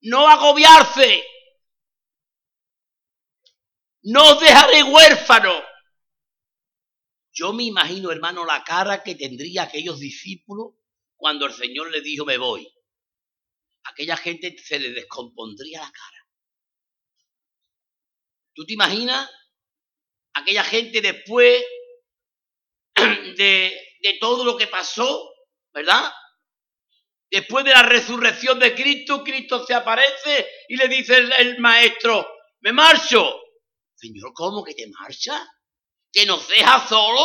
no 0.00 0.26
agobiarse, 0.26 1.22
no 4.08 4.34
dejaré 4.40 4.82
huérfano. 4.82 5.52
Yo 7.32 7.52
me 7.52 7.64
imagino, 7.64 8.10
hermano, 8.10 8.44
la 8.44 8.64
cara 8.64 9.02
que 9.02 9.14
tendría 9.14 9.64
aquellos 9.64 10.00
discípulos 10.00 10.74
cuando 11.16 11.46
el 11.46 11.52
Señor 11.52 11.90
le 11.90 12.00
dijo, 12.00 12.24
me 12.24 12.38
voy. 12.38 12.66
Aquella 13.84 14.16
gente 14.16 14.56
se 14.58 14.78
le 14.78 14.92
descompondría 14.92 15.80
la 15.80 15.92
cara. 15.92 16.26
¿Tú 18.54 18.64
te 18.64 18.72
imaginas? 18.72 19.30
Aquella 20.34 20.64
gente 20.64 21.00
después 21.00 21.64
de, 22.94 23.72
todo 24.20 24.44
lo 24.44 24.56
que 24.56 24.68
pasó, 24.68 25.30
¿verdad? 25.72 26.10
Después 27.30 27.64
de 27.64 27.72
la 27.72 27.82
resurrección 27.82 28.58
de 28.58 28.74
Cristo, 28.74 29.22
Cristo 29.22 29.66
se 29.66 29.74
aparece 29.74 30.48
y 30.68 30.76
le 30.76 30.88
dice 30.88 31.18
el, 31.38 31.58
maestro, 31.58 32.26
me 32.60 32.72
marcho. 32.72 33.42
Señor, 33.98 34.32
¿cómo 34.32 34.64
que 34.64 34.74
te 34.74 34.86
marcha? 34.88 35.46
¿Que 36.12 36.24
nos 36.24 36.46
deja 36.48 36.86
solo? 36.88 37.24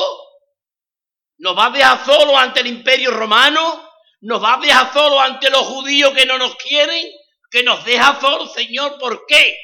¿Nos 1.38 1.58
va 1.58 1.68
a 1.68 1.70
dejar 1.70 2.06
solo 2.06 2.38
ante 2.38 2.62
el 2.62 2.68
imperio 2.68 3.12
romano? 3.12 3.90
¿Nos 4.22 4.42
va 4.42 4.56
a 4.56 4.60
dejar 4.60 4.92
solo 4.92 5.20
ante 5.20 5.50
los 5.50 5.62
judíos 5.62 6.14
que 6.14 6.26
no 6.26 6.38
nos 6.38 6.56
quieren? 6.56 7.08
¿Que 7.52 7.64
nos 7.64 7.86
deja 7.86 8.20
solo, 8.20 8.48
Señor? 8.48 8.98
¿Por 8.98 9.26
qué? 9.28 9.58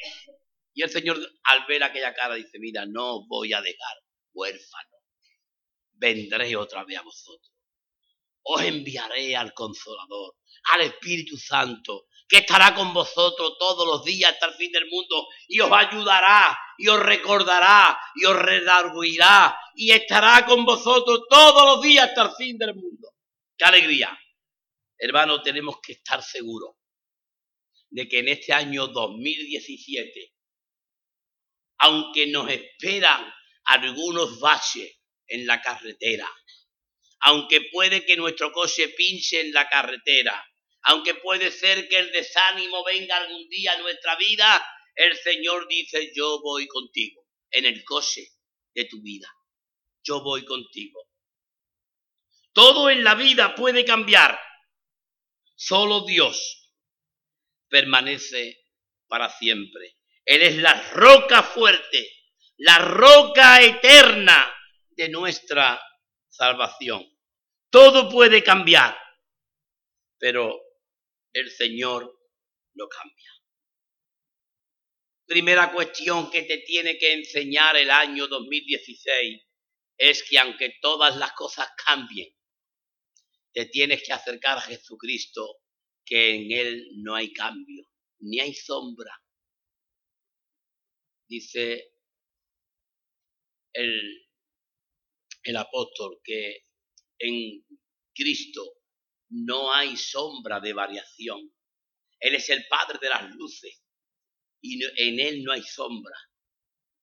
Y 0.74 0.82
el 0.82 0.90
Señor, 0.90 1.18
al 1.44 1.66
ver 1.66 1.82
aquella 1.82 2.14
cara, 2.14 2.34
dice, 2.34 2.58
mira, 2.58 2.86
no 2.86 3.26
voy 3.26 3.52
a 3.52 3.60
dejar 3.60 3.96
huérfano 4.32 4.90
vendré 6.00 6.56
otra 6.56 6.84
vez 6.84 6.98
a 6.98 7.02
vosotros. 7.02 7.52
Os 8.42 8.62
enviaré 8.62 9.36
al 9.36 9.52
Consolador, 9.52 10.36
al 10.72 10.80
Espíritu 10.80 11.36
Santo, 11.36 12.06
que 12.30 12.38
estará 12.38 12.74
con 12.74 12.94
vosotros 12.94 13.58
todos 13.58 13.86
los 13.86 14.04
días 14.04 14.32
hasta 14.32 14.46
el 14.46 14.54
fin 14.54 14.70
del 14.70 14.88
mundo 14.88 15.26
y 15.48 15.58
os 15.60 15.70
ayudará 15.72 16.56
y 16.78 16.86
os 16.86 17.00
recordará 17.00 17.98
y 18.14 18.24
os 18.24 18.36
redarguirá 18.36 19.58
y 19.74 19.90
estará 19.90 20.46
con 20.46 20.64
vosotros 20.64 21.22
todos 21.28 21.66
los 21.66 21.82
días 21.82 22.08
hasta 22.08 22.22
el 22.22 22.30
fin 22.36 22.56
del 22.56 22.74
mundo. 22.74 23.12
¡Qué 23.58 23.64
alegría! 23.64 24.16
Hermano, 24.96 25.42
tenemos 25.42 25.80
que 25.82 25.94
estar 25.94 26.22
seguros 26.22 26.76
de 27.88 28.08
que 28.08 28.20
en 28.20 28.28
este 28.28 28.52
año 28.52 28.86
2017, 28.86 30.32
aunque 31.78 32.28
nos 32.28 32.48
esperan 32.48 33.28
algunos 33.64 34.38
baches, 34.38 35.00
en 35.30 35.46
la 35.46 35.62
carretera. 35.62 36.28
Aunque 37.20 37.62
puede 37.72 38.04
que 38.04 38.16
nuestro 38.16 38.52
coche 38.52 38.88
pinche 38.88 39.40
en 39.40 39.52
la 39.52 39.68
carretera, 39.68 40.44
aunque 40.82 41.14
puede 41.14 41.50
ser 41.50 41.88
que 41.88 41.98
el 41.98 42.12
desánimo 42.12 42.84
venga 42.84 43.16
algún 43.16 43.48
día 43.48 43.72
a 43.72 43.78
nuestra 43.78 44.16
vida, 44.16 44.64
el 44.94 45.16
Señor 45.16 45.66
dice, 45.68 46.12
yo 46.14 46.40
voy 46.42 46.66
contigo 46.66 47.26
en 47.50 47.64
el 47.66 47.84
coche 47.84 48.28
de 48.74 48.84
tu 48.86 49.00
vida. 49.02 49.28
Yo 50.02 50.22
voy 50.22 50.44
contigo. 50.44 51.08
Todo 52.52 52.90
en 52.90 53.04
la 53.04 53.14
vida 53.14 53.54
puede 53.54 53.84
cambiar. 53.84 54.38
Solo 55.54 56.04
Dios 56.04 56.72
permanece 57.68 58.58
para 59.06 59.28
siempre. 59.28 59.98
Él 60.24 60.42
es 60.42 60.56
la 60.56 60.90
roca 60.92 61.42
fuerte, 61.42 62.10
la 62.56 62.78
roca 62.78 63.62
eterna 63.62 64.52
de 64.90 65.08
nuestra 65.08 65.80
salvación. 66.28 67.06
Todo 67.70 68.08
puede 68.08 68.42
cambiar, 68.42 68.98
pero 70.18 70.60
el 71.32 71.50
Señor 71.50 72.18
no 72.74 72.88
cambia. 72.88 73.30
Primera 75.26 75.72
cuestión 75.72 76.30
que 76.30 76.42
te 76.42 76.58
tiene 76.58 76.98
que 76.98 77.12
enseñar 77.12 77.76
el 77.76 77.90
año 77.90 78.26
2016 78.26 79.42
es 79.96 80.22
que 80.28 80.38
aunque 80.38 80.74
todas 80.80 81.16
las 81.16 81.32
cosas 81.32 81.68
cambien, 81.84 82.34
te 83.52 83.66
tienes 83.66 84.02
que 84.02 84.12
acercar 84.12 84.58
a 84.58 84.62
Jesucristo, 84.62 85.58
que 86.04 86.34
en 86.34 86.50
Él 86.50 86.88
no 86.96 87.14
hay 87.14 87.32
cambio, 87.32 87.84
ni 88.20 88.40
hay 88.40 88.54
sombra. 88.54 89.12
Dice 91.28 91.92
el 93.72 94.30
el 95.42 95.56
apóstol 95.56 96.20
que 96.22 96.66
en 97.18 97.64
Cristo 98.14 98.79
no 99.30 99.72
hay 99.72 99.96
sombra 99.96 100.60
de 100.60 100.72
variación. 100.72 101.52
Él 102.18 102.34
es 102.34 102.48
el 102.50 102.66
Padre 102.68 102.98
de 103.00 103.08
las 103.08 103.30
luces 103.30 103.82
y 104.60 104.84
en 104.84 105.20
Él 105.20 105.42
no 105.42 105.52
hay 105.52 105.62
sombra 105.62 106.16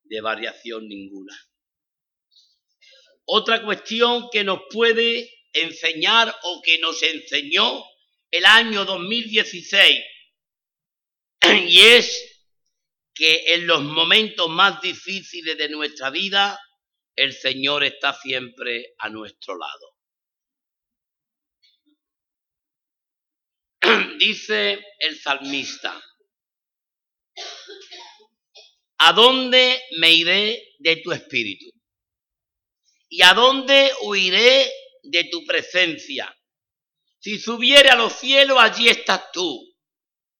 de 0.03 0.21
variación 0.21 0.87
ninguna. 0.87 1.35
Otra 3.25 3.63
cuestión 3.63 4.29
que 4.31 4.43
nos 4.43 4.61
puede 4.71 5.29
enseñar 5.51 6.33
o 6.43 6.61
que 6.61 6.79
nos 6.79 7.01
enseñó 7.03 7.83
el 8.31 8.45
año 8.45 8.85
2016 8.85 10.03
y 11.65 11.79
es 11.79 12.37
que 13.13 13.53
en 13.53 13.67
los 13.67 13.81
momentos 13.81 14.49
más 14.49 14.81
difíciles 14.81 15.57
de 15.57 15.69
nuestra 15.69 16.09
vida 16.09 16.59
el 17.15 17.33
Señor 17.33 17.83
está 17.83 18.13
siempre 18.13 18.93
a 18.99 19.09
nuestro 19.09 19.57
lado. 19.57 19.96
Dice 24.19 24.84
el 25.00 25.19
salmista, 25.19 26.02
¿a 28.97 29.13
dónde 29.13 29.82
me 30.00 30.12
iré 30.12 30.76
de 30.80 30.97
tu 30.97 31.12
espíritu? 31.12 31.65
¿Y 33.10 33.21
a 33.21 33.34
dónde 33.34 33.91
huiré 34.04 34.69
de 35.04 35.30
tu 35.32 35.45
presencia? 35.45 36.36
Si 37.19 37.39
subiere 37.39 37.89
a 37.89 37.95
los 37.95 38.13
cielos, 38.13 38.58
allí 38.60 38.89
estás 38.89 39.32
tú. 39.32 39.63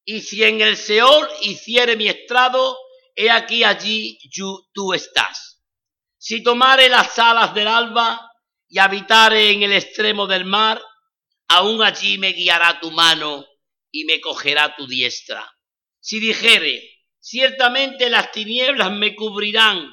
Y 0.04 0.20
si 0.20 0.44
en 0.44 0.60
el 0.60 0.76
Seol 0.76 1.28
hiciere 1.42 1.96
mi 1.96 2.08
estrado, 2.08 2.76
he 3.14 3.30
aquí 3.30 3.64
allí 3.64 4.18
tú 4.72 4.92
estás. 4.92 5.62
Si 6.18 6.42
tomare 6.42 6.88
las 6.88 7.18
alas 7.18 7.54
del 7.54 7.68
alba 7.68 8.30
y 8.68 8.78
habitare 8.78 9.50
en 9.50 9.62
el 9.62 9.72
extremo 9.72 10.26
del 10.26 10.44
mar, 10.44 10.82
aún 11.48 11.82
allí 11.82 12.18
me 12.18 12.32
guiará 12.32 12.78
tu 12.80 12.90
mano 12.90 13.46
y 13.90 14.04
me 14.04 14.20
cogerá 14.20 14.76
tu 14.76 14.86
diestra. 14.86 15.44
Si 16.00 16.20
dijere, 16.20 16.82
ciertamente 17.18 18.10
las 18.10 18.30
tinieblas 18.32 18.92
me 18.92 19.14
cubrirán, 19.14 19.92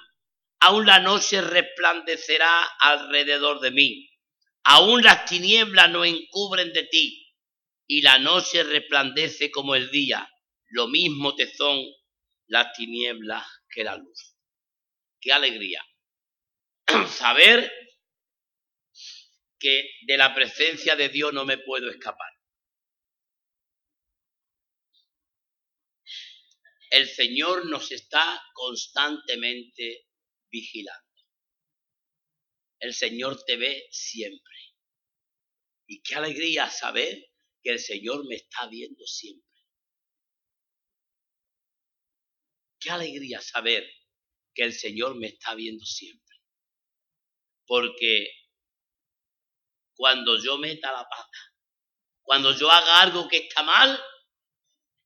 aún 0.60 0.86
la 0.86 1.00
noche 1.00 1.42
resplandecerá 1.42 2.64
alrededor 2.80 3.60
de 3.60 3.72
mí. 3.72 4.10
Aún 4.64 5.04
las 5.04 5.26
tinieblas 5.26 5.90
no 5.90 6.04
encubren 6.04 6.74
de 6.74 6.84
ti, 6.84 7.26
y 7.88 8.02
la 8.02 8.18
noche 8.20 8.64
resplandece 8.64 9.52
como 9.52 9.76
el 9.76 9.92
día. 9.92 10.28
Lo 10.70 10.88
mismo 10.88 11.36
te 11.36 11.54
son 11.54 11.80
las 12.48 12.74
tinieblas 12.74 13.46
que 13.70 13.84
la 13.84 13.96
luz. 13.98 14.36
¡Qué 15.22 15.32
alegría! 15.32 15.86
saber 17.10 17.72
que 19.66 19.90
de 20.02 20.16
la 20.16 20.36
presencia 20.36 20.96
de 20.96 21.10
Dios 21.10 21.34
no 21.34 21.44
me 21.44 21.58
puedo 21.58 21.90
escapar. 21.90 22.32
El 26.92 27.10
Señor 27.10 27.66
nos 27.66 27.92
está 27.92 28.44
constantemente 28.54 30.06
vigilando. 30.52 31.04
el 32.78 32.94
Señor 32.94 33.44
te 33.44 33.58
ve 33.58 33.88
siempre. 33.90 34.56
Y 35.88 36.04
qué 36.04 36.14
alegría 36.14 36.70
saber 36.70 37.32
que 37.64 37.72
el 37.72 37.80
Señor 37.80 38.28
me 38.28 38.36
está 38.36 38.68
viendo 38.68 39.04
siempre. 39.08 39.50
Qué 42.80 42.92
alegría 42.92 43.42
saber 43.42 43.84
que 44.54 44.62
el 44.62 44.74
Señor 44.74 45.16
me 45.16 45.28
está 45.30 45.56
viendo 45.56 45.84
siempre. 45.84 46.38
Porque 47.66 48.45
cuando 49.96 50.38
yo 50.42 50.58
meta 50.58 50.92
la 50.92 51.08
pata, 51.08 51.40
cuando 52.22 52.52
yo 52.54 52.70
haga 52.70 53.02
algo 53.02 53.28
que 53.28 53.38
está 53.38 53.64
mal, 53.64 54.00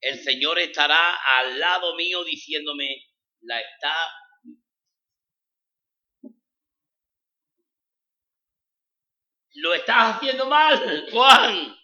el 0.02 0.24
Señor 0.24 0.60
estará 0.60 1.16
al 1.38 1.60
lado 1.60 1.96
mío 1.96 2.24
diciéndome, 2.24 3.06
la 3.42 3.60
está 3.60 3.96
lo 9.56 9.74
estás 9.74 10.16
haciendo 10.16 10.46
mal, 10.46 11.08
Juan. 11.12 11.76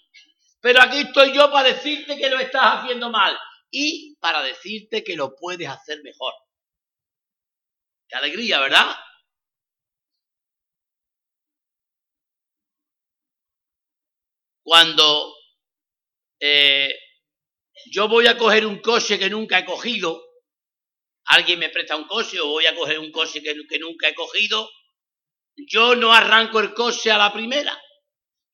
Pero 0.61 0.81
aquí 0.81 0.99
estoy 1.01 1.33
yo 1.33 1.51
para 1.51 1.69
decirte 1.69 2.17
que 2.17 2.29
lo 2.29 2.39
estás 2.39 2.79
haciendo 2.79 3.09
mal 3.09 3.37
y 3.69 4.15
para 4.19 4.41
decirte 4.41 5.03
que 5.03 5.15
lo 5.15 5.35
puedes 5.35 5.67
hacer 5.67 6.01
mejor. 6.01 6.33
Qué 8.07 8.15
alegría, 8.15 8.59
¿verdad? 8.59 8.95
Cuando 14.65 15.38
eh, 16.39 16.91
yo 17.91 18.08
voy 18.08 18.25
a 18.25 18.36
coger 18.36 18.65
un 18.65 18.80
coche 18.80 19.19
que 19.19 19.30
nunca 19.30 19.60
he 19.60 19.65
cogido, 19.65 20.19
alguien 21.25 21.60
me 21.60 21.69
presta 21.69 21.95
un 21.95 22.08
coche 22.08 22.39
o 22.39 22.47
voy 22.47 22.65
a 22.65 22.75
coger 22.75 22.97
un 22.97 23.12
coche 23.12 23.43
que, 23.43 23.54
nunca 23.78 24.10
he 24.10 24.15
cogido, 24.15 24.67
yo 25.56 25.95
no 25.95 26.12
arranco 26.12 26.60
el 26.62 26.73
coche 26.73 27.12
a 27.12 27.19
la 27.19 27.32
primera. 27.32 27.80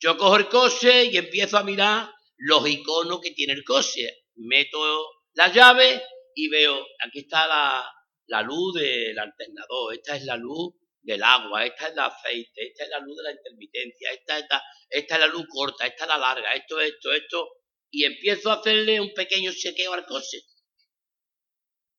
Yo 0.02 0.18
cojo 0.18 0.36
el 0.36 0.50
coche 0.50 1.06
y 1.06 1.16
empiezo 1.16 1.58
a 1.58 1.64
mirar 1.64 2.12
los 2.36 2.68
iconos 2.68 3.22
que 3.22 3.32
tiene 3.32 3.54
el 3.54 3.64
coche. 3.64 4.26
Meto 4.36 4.80
la 5.32 5.48
llave 5.48 6.04
y 6.36 6.50
veo, 6.50 6.88
aquí 7.06 7.20
está 7.20 7.48
la, 7.48 7.90
la 8.28 8.42
luz 8.42 8.74
del 8.74 9.18
alternador, 9.18 9.94
esta 9.94 10.18
es 10.18 10.26
la 10.26 10.36
luz 10.36 10.74
del 11.02 11.24
agua, 11.24 11.66
esta 11.66 11.88
es 11.88 11.94
el 11.94 12.00
aceite, 12.00 12.68
esta 12.68 12.84
es 12.84 12.90
la 12.90 13.00
luz 13.00 13.18
de 13.18 13.24
la 13.24 13.32
intermitencia, 13.32 14.12
esta, 14.12 14.38
esta, 14.38 14.64
esta 14.90 15.16
es 15.16 15.22
la 15.22 15.28
luz 15.28 15.46
corta, 15.50 15.88
esta 15.88 16.04
es 16.04 16.08
la 16.08 16.18
larga, 16.18 16.54
esto, 16.54 16.80
esto, 16.80 17.12
esto, 17.12 17.50
y 17.90 18.06
empiezo 18.06 18.52
a 18.52 18.56
hacerle 18.56 19.02
un 19.02 19.14
pequeño 19.14 19.52
chequeo 19.52 19.94
al 19.94 20.06
coche. 20.06 20.40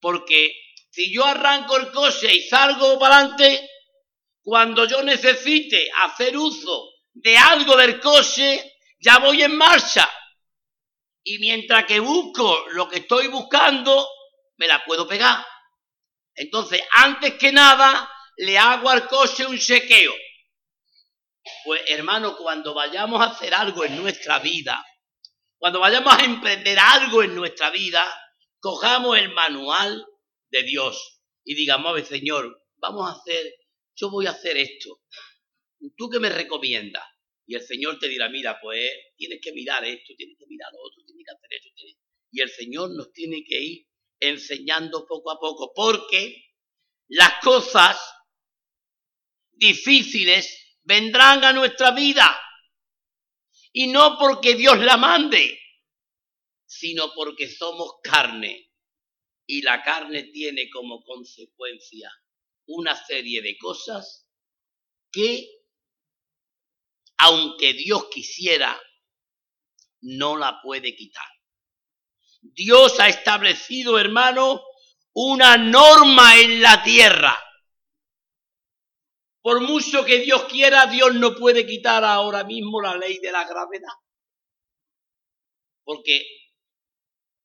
Porque 0.00 0.52
si 0.90 1.12
yo 1.12 1.24
arranco 1.24 1.76
el 1.76 1.90
coche 1.90 2.34
y 2.34 2.42
salgo 2.42 2.98
para 2.98 3.18
adelante, 3.18 3.68
cuando 4.42 4.86
yo 4.86 5.02
necesite 5.02 5.90
hacer 5.96 6.36
uso 6.36 6.90
de 7.12 7.36
algo 7.36 7.76
del 7.76 8.00
coche, 8.00 8.78
ya 8.98 9.18
voy 9.18 9.42
en 9.42 9.56
marcha. 9.56 10.08
Y 11.24 11.38
mientras 11.38 11.86
que 11.86 12.00
busco 12.00 12.66
lo 12.70 12.88
que 12.88 12.98
estoy 12.98 13.28
buscando, 13.28 14.08
me 14.56 14.66
la 14.66 14.84
puedo 14.84 15.06
pegar. 15.06 15.44
Entonces, 16.34 16.82
antes 16.92 17.34
que 17.34 17.52
nada, 17.52 18.10
le 18.36 18.58
hago 18.58 18.88
al 18.88 19.08
coche 19.08 19.46
un 19.46 19.58
chequeo. 19.58 20.12
Pues 21.64 21.82
hermano, 21.88 22.36
cuando 22.36 22.74
vayamos 22.74 23.20
a 23.20 23.30
hacer 23.30 23.52
algo 23.54 23.84
en 23.84 23.96
nuestra 23.96 24.38
vida, 24.38 24.84
cuando 25.58 25.80
vayamos 25.80 26.12
a 26.14 26.24
emprender 26.24 26.78
algo 26.78 27.22
en 27.22 27.34
nuestra 27.34 27.70
vida, 27.70 28.06
cojamos 28.60 29.18
el 29.18 29.32
manual 29.32 30.06
de 30.50 30.62
Dios 30.62 31.20
y 31.44 31.54
digamos, 31.54 32.00
a 32.00 32.04
Señor, 32.04 32.62
vamos 32.76 33.08
a 33.08 33.18
hacer 33.18 33.52
yo 33.96 34.10
voy 34.10 34.26
a 34.26 34.30
hacer 34.30 34.56
esto. 34.56 35.00
¿Tú 35.96 36.08
qué 36.08 36.18
me 36.18 36.30
recomiendas? 36.30 37.04
Y 37.46 37.54
el 37.54 37.62
Señor 37.62 37.98
te 37.98 38.08
dirá, 38.08 38.28
mira, 38.28 38.58
pues 38.60 38.90
tienes 39.16 39.40
que 39.42 39.52
mirar 39.52 39.84
esto, 39.84 40.14
tienes 40.16 40.36
que 40.38 40.46
mirar 40.46 40.72
lo 40.72 40.80
otro, 40.80 41.02
tienes 41.04 41.24
que 41.26 41.34
hacer 41.34 41.48
esto. 41.52 41.98
Y 42.30 42.40
el 42.40 42.50
Señor 42.50 42.90
nos 42.96 43.12
tiene 43.12 43.44
que 43.44 43.60
ir 43.60 43.86
enseñando 44.20 45.06
poco 45.06 45.30
a 45.32 45.38
poco, 45.38 45.72
porque 45.74 46.36
las 47.08 47.40
cosas 47.42 47.98
difíciles 49.52 50.78
vendrán 50.82 51.44
a 51.44 51.52
nuestra 51.52 51.92
vida. 51.92 52.38
Y 53.72 53.86
no 53.86 54.18
porque 54.18 54.54
Dios 54.54 54.78
la 54.80 54.96
mande, 54.96 55.58
sino 56.66 57.12
porque 57.14 57.48
somos 57.48 57.94
carne. 58.02 58.70
Y 59.46 59.62
la 59.62 59.82
carne 59.82 60.24
tiene 60.24 60.68
como 60.70 61.02
consecuencia 61.02 62.10
una 62.66 62.94
serie 62.94 63.42
de 63.42 63.56
cosas 63.58 64.26
que, 65.10 65.46
aunque 67.18 67.72
Dios 67.74 68.06
quisiera, 68.10 68.80
no 70.02 70.36
la 70.36 70.60
puede 70.62 70.94
quitar. 70.94 71.26
Dios 72.40 72.98
ha 72.98 73.08
establecido, 73.08 73.98
hermano, 73.98 74.62
una 75.12 75.56
norma 75.56 76.38
en 76.38 76.60
la 76.60 76.82
tierra. 76.82 77.38
Por 79.42 79.61
mucho 79.61 80.05
que 80.05 80.20
Dios 80.20 80.44
quiera, 80.44 80.87
Dios 80.87 81.14
no 81.14 81.35
puede 81.35 81.66
quitar 81.66 82.05
ahora 82.05 82.44
mismo 82.44 82.81
la 82.81 82.96
ley 82.96 83.18
de 83.18 83.33
la 83.33 83.44
gravedad. 83.44 83.92
Porque 85.85 86.24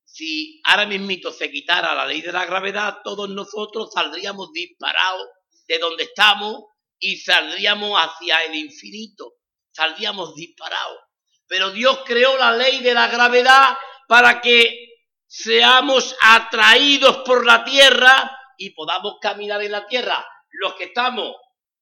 si 0.06 0.62
ahora 0.66 0.86
mismito 0.86 1.32
se 1.32 1.52
quitara 1.52 1.96
la 1.96 2.06
ley 2.06 2.22
de 2.22 2.32
la 2.32 2.46
gravedad, 2.46 3.00
todos 3.04 3.30
nosotros 3.30 3.90
saldríamos 3.92 4.52
disparados 4.54 5.28
de 5.68 5.80
donde 5.80 6.04
estamos 6.04 6.66
y 7.00 7.18
saldríamos 7.18 8.00
hacia 8.00 8.44
el 8.44 8.56
infinito, 8.56 9.34
saldríamos 9.72 10.36
disparados. 10.36 11.00
Pero 11.48 11.72
Dios 11.72 12.02
creó 12.06 12.38
la 12.38 12.52
ley 12.52 12.82
de 12.82 12.94
la 12.94 13.08
gravedad 13.08 13.76
para 14.08 14.40
que 14.40 14.88
seamos 15.26 16.16
atraídos 16.22 17.18
por 17.26 17.44
la 17.44 17.64
tierra 17.64 18.32
y 18.58 18.70
podamos 18.72 19.16
caminar 19.20 19.64
en 19.64 19.72
la 19.72 19.88
tierra, 19.88 20.26
los 20.52 20.76
que 20.76 20.86
estamos 20.86 21.36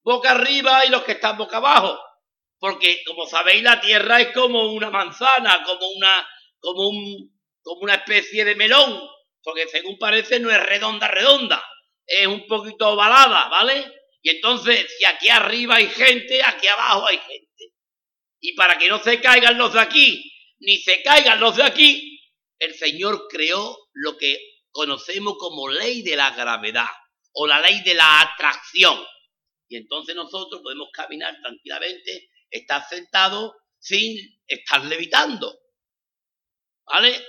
boca 0.06 0.32
arriba 0.32 0.86
y 0.86 0.90
los 0.90 1.04
que 1.04 1.14
están 1.14 1.38
boca 1.38 1.58
abajo. 1.58 2.00
Porque 2.60 3.04
como 3.06 3.26
sabéis, 3.26 3.64
la 3.64 3.82
tierra 3.82 4.22
es 4.22 4.32
como 4.32 4.72
una 4.72 4.90
manzana, 4.90 5.64
como 5.66 5.90
una, 5.90 6.30
como 6.60 6.90
un, 6.90 7.42
como 7.62 7.82
una 7.82 7.96
especie 7.96 8.46
de 8.46 8.56
melón, 8.56 9.02
porque 9.44 9.68
según 9.68 9.98
parece 9.98 10.40
no 10.40 10.52
es 10.52 10.64
redonda, 10.64 11.08
redonda, 11.08 11.64
es 12.06 12.28
un 12.28 12.48
poquito 12.48 12.90
ovalada, 12.90 13.50
¿vale? 13.50 13.92
Y 14.22 14.30
entonces, 14.30 14.86
si 14.98 15.06
aquí 15.06 15.28
arriba 15.28 15.76
hay 15.76 15.90
gente, 15.90 16.42
aquí 16.44 16.68
abajo 16.68 17.08
hay 17.08 17.18
gente. 17.18 17.74
Y 18.40 18.54
para 18.54 18.78
que 18.78 18.88
no 18.88 19.00
se 19.00 19.20
caigan 19.20 19.58
los 19.58 19.74
de 19.74 19.80
aquí, 19.82 20.32
ni 20.60 20.78
se 20.78 21.02
caigan 21.02 21.40
los 21.40 21.56
de 21.56 21.64
aquí, 21.64 22.22
el 22.60 22.74
Señor 22.76 23.28
creó 23.28 23.78
lo 23.94 24.18
que 24.18 24.40
conocemos 24.72 25.36
como 25.40 25.68
ley 25.68 26.04
de 26.04 26.16
la 26.16 26.32
gravedad 26.32 26.90
o 27.34 27.48
la 27.48 27.60
ley 27.60 27.82
de 27.82 27.96
la 27.96 28.22
atracción. 28.22 29.04
Y 29.68 29.78
entonces 29.78 30.16
nosotros 30.16 30.62
podemos 30.62 30.90
caminar 30.92 31.40
tranquilamente, 31.42 32.30
estar 32.50 32.88
sentados 32.88 33.54
sin 33.80 34.18
estar 34.48 34.84
levitando. 34.86 35.60
¿Vale? 36.86 37.26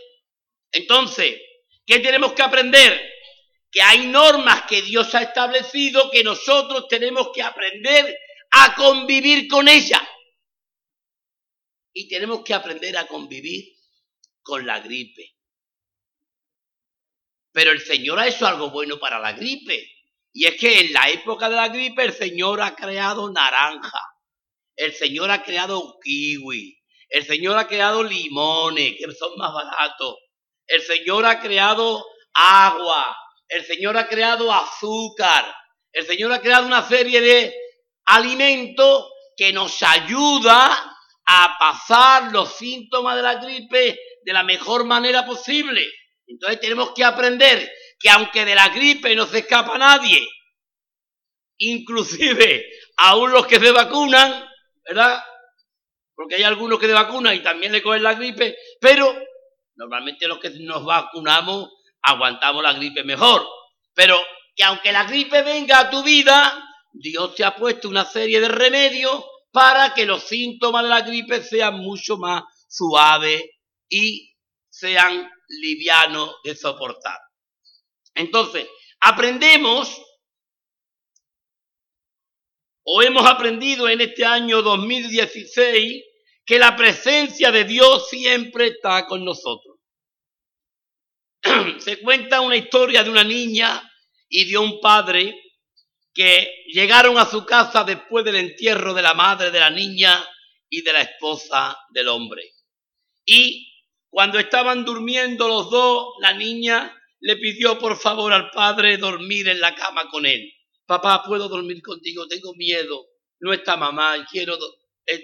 Entonces, 0.73 1.41
¿qué 1.87 2.01
tenemos 2.01 2.33
que 2.33 2.43
aprender? 2.43 3.13
Que 3.71 3.83
hay 3.83 4.07
normas 4.07 4.63
que 4.69 4.83
Dios 4.83 5.15
ha 5.15 5.23
establecido 5.23 6.11
que 6.11 6.23
nosotros 6.23 6.89
tenemos 6.89 7.31
que 7.35 7.43
aprender 7.43 8.19
a 8.51 8.75
convivir 8.75 9.49
con 9.49 9.69
ellas. 9.69 10.03
Y 11.93 12.09
tenemos 12.09 12.43
que 12.45 12.53
aprender 12.53 12.97
a 12.99 13.07
convivir 13.07 13.75
con 14.43 14.67
la 14.67 14.81
gripe. 14.81 15.35
Pero 17.53 17.73
el 17.73 17.81
Señor 17.81 18.19
ha 18.19 18.29
hecho 18.29 18.47
algo 18.47 18.71
bueno 18.71 18.99
para 18.99 19.19
la 19.19 19.33
gripe. 19.33 19.96
Y 20.39 20.45
es 20.45 20.61
que 20.61 20.81
en 20.81 20.93
la 20.93 21.09
época 21.09 21.49
de 21.49 21.57
la 21.57 21.69
gripe 21.69 22.05
el 22.05 22.13
Señor 22.13 22.61
ha 22.61 22.77
creado 22.77 23.33
naranja. 23.33 24.03
El 24.77 24.93
Señor 24.93 25.31
ha 25.31 25.43
creado 25.43 25.99
kiwi. 26.03 26.79
El 27.09 27.25
Señor 27.25 27.57
ha 27.57 27.67
creado 27.67 28.03
limones, 28.05 28.97
que 28.99 29.11
son 29.15 29.35
más 29.39 29.55
baratos. 29.55 30.17
El 30.67 30.83
Señor 30.83 31.25
ha 31.25 31.41
creado 31.41 32.05
agua, 32.35 33.17
el 33.49 33.65
Señor 33.65 33.97
ha 33.97 34.09
creado 34.09 34.53
azúcar, 34.53 35.55
el 35.91 36.05
Señor 36.05 36.31
ha 36.35 36.43
creado 36.43 36.67
una 36.67 36.87
serie 36.87 37.23
de 37.23 37.55
alimentos 38.05 39.11
que 39.39 39.55
nos 39.55 39.83
ayuda 39.83 40.99
a 41.25 41.57
pasar 41.59 42.31
los 42.31 42.59
síntomas 42.59 43.17
de 43.17 43.23
la 43.23 43.37
gripe 43.37 43.99
de 44.23 44.33
la 44.35 44.43
mejor 44.43 44.85
manera 44.85 45.25
posible. 45.25 45.83
Entonces 46.27 46.61
tenemos 46.61 46.91
que 46.91 47.05
aprender 47.05 47.73
que 47.99 48.11
aunque 48.11 48.45
de 48.45 48.55
la 48.55 48.69
gripe 48.69 49.15
no 49.15 49.27
se 49.27 49.39
escapa 49.39 49.79
nadie, 49.79 50.27
inclusive 51.59 52.67
aún 52.99 53.33
los 53.33 53.47
que 53.47 53.59
se 53.59 53.71
vacunan, 53.71 54.49
¿verdad? 54.85 55.23
Porque 56.15 56.37
hay 56.37 56.43
algunos 56.43 56.79
que 56.79 56.87
se 56.87 56.93
vacunan 56.93 57.35
y 57.35 57.41
también 57.41 57.73
le 57.73 57.83
cogen 57.83 58.03
la 58.03 58.15
gripe, 58.15 58.57
pero 58.81 59.15
Normalmente 59.77 60.27
los 60.27 60.39
que 60.39 60.51
nos 60.51 60.85
vacunamos 60.85 61.71
aguantamos 62.03 62.63
la 62.63 62.73
gripe 62.73 63.05
mejor. 63.05 63.47
Pero 63.95 64.19
que 64.55 64.65
aunque 64.65 64.91
la 64.91 65.05
gripe 65.05 65.43
venga 65.43 65.81
a 65.81 65.91
tu 65.91 66.03
vida, 66.03 66.63
Dios 66.93 67.35
te 67.35 67.45
ha 67.45 67.55
puesto 67.55 67.89
una 67.89 68.05
serie 68.05 68.41
de 68.41 68.49
remedios 68.49 69.25
para 69.53 69.95
que 69.95 70.07
los 70.07 70.23
síntomas 70.23 70.83
de 70.83 70.89
la 70.89 71.03
gripe 71.03 71.43
sean 71.43 71.79
mucho 71.79 72.17
más 72.17 72.43
suaves 72.69 73.45
y 73.89 74.35
sean 74.69 75.31
livianos 75.49 76.37
de 76.43 76.57
soportar. 76.57 77.19
Entonces, 78.17 78.67
aprendemos 79.01 80.03
o 82.83 83.03
hemos 83.03 83.27
aprendido 83.27 83.89
en 83.89 84.01
este 84.01 84.25
año 84.25 84.63
2016 84.63 86.03
que 86.45 86.59
la 86.59 86.77
presencia 86.77 87.53
de 87.53 87.65
Dios 87.65 88.09
siempre 88.09 88.69
está 88.69 89.07
con 89.07 89.25
nosotros. 89.25 89.77
Se 91.79 92.01
cuenta 92.01 92.41
una 92.41 92.57
historia 92.57 93.05
de 93.05 93.11
una 93.11 93.25
niña 93.25 93.83
y 94.29 94.51
de 94.51 94.57
un 94.57 94.81
padre 94.81 95.39
que 96.15 96.65
llegaron 96.69 97.19
a 97.19 97.27
su 97.27 97.45
casa 97.45 97.85
después 97.85 98.25
del 98.25 98.37
entierro 98.37 98.95
de 98.95 99.03
la 99.03 99.13
madre 99.13 99.51
de 99.51 99.61
la 99.61 99.71
niña 99.71 100.25
y 100.71 100.83
de 100.83 100.93
la 100.93 101.03
esposa 101.03 101.77
del 101.91 102.09
hombre. 102.09 102.43
Y 103.27 103.75
cuando 104.09 104.39
estaban 104.39 104.85
durmiendo 104.85 105.47
los 105.49 105.69
dos, 105.71 106.15
la 106.21 106.33
niña 106.33 106.96
le 107.21 107.37
pidió 107.37 107.79
por 107.79 107.97
favor 107.97 108.33
al 108.33 108.51
padre 108.51 108.97
dormir 108.99 109.49
en 109.49 109.61
la 109.61 109.75
cama 109.75 110.09
con 110.11 110.27
él. 110.27 110.53
Papá, 110.87 111.23
¿puedo 111.25 111.49
dormir 111.49 111.83
contigo? 111.83 112.27
Tengo 112.29 112.55
miedo. 112.55 113.07
No 113.41 113.53
está 113.53 113.77
mamá 113.77 114.27
quiero 114.31 114.57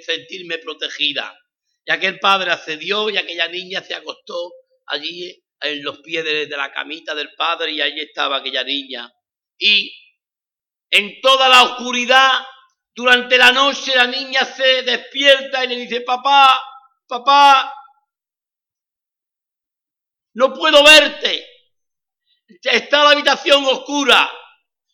sentirme 0.05 0.59
protegida. 0.59 1.37
Y 1.85 1.93
aquel 1.93 2.19
padre 2.19 2.51
accedió 2.51 3.11
y 3.11 3.17
aquella 3.17 3.49
niña 3.49 3.83
se 3.83 3.95
acostó 3.95 4.53
allí 4.87 5.43
en 5.61 5.83
los 5.83 5.99
pies 6.01 6.25
de, 6.25 6.47
la 6.49 6.73
camita 6.73 7.15
del 7.15 7.35
padre 7.35 7.73
y 7.73 7.81
allí 7.81 8.01
estaba 8.01 8.39
aquella 8.39 8.65
niña. 8.65 9.11
Y 9.59 9.93
en 10.91 11.21
toda 11.21 11.49
la 11.49 11.63
oscuridad, 11.63 12.45
durante 12.95 13.39
la 13.39 13.53
noche, 13.53 13.95
la 13.95 14.07
niña 14.07 14.45
se 14.45 14.83
despierta 14.83 15.65
y 15.65 15.69
le 15.69 15.77
dice, 15.77 16.01
papá, 16.03 16.61
papá, 17.07 17.73
no 20.35 20.53
puedo 20.53 20.83
verte. 20.85 21.52
Está 22.63 23.03
la 23.05 23.11
habitación 23.11 23.65
oscura, 23.65 24.31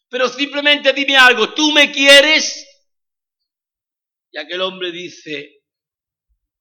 pero 0.08 0.28
simplemente 0.28 0.92
dime 0.92 1.16
algo, 1.16 1.52
¿tú 1.52 1.70
me 1.72 1.92
quieres? 1.92 2.66
Y 4.30 4.38
aquel 4.38 4.62
hombre 4.62 4.90
dice 4.90 5.62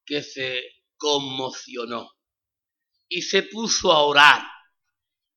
que 0.06 0.22
se 0.22 0.64
conmocionó 0.98 2.12
y 3.08 3.22
se 3.22 3.44
puso 3.44 3.92
a 3.92 4.04
orar 4.04 4.42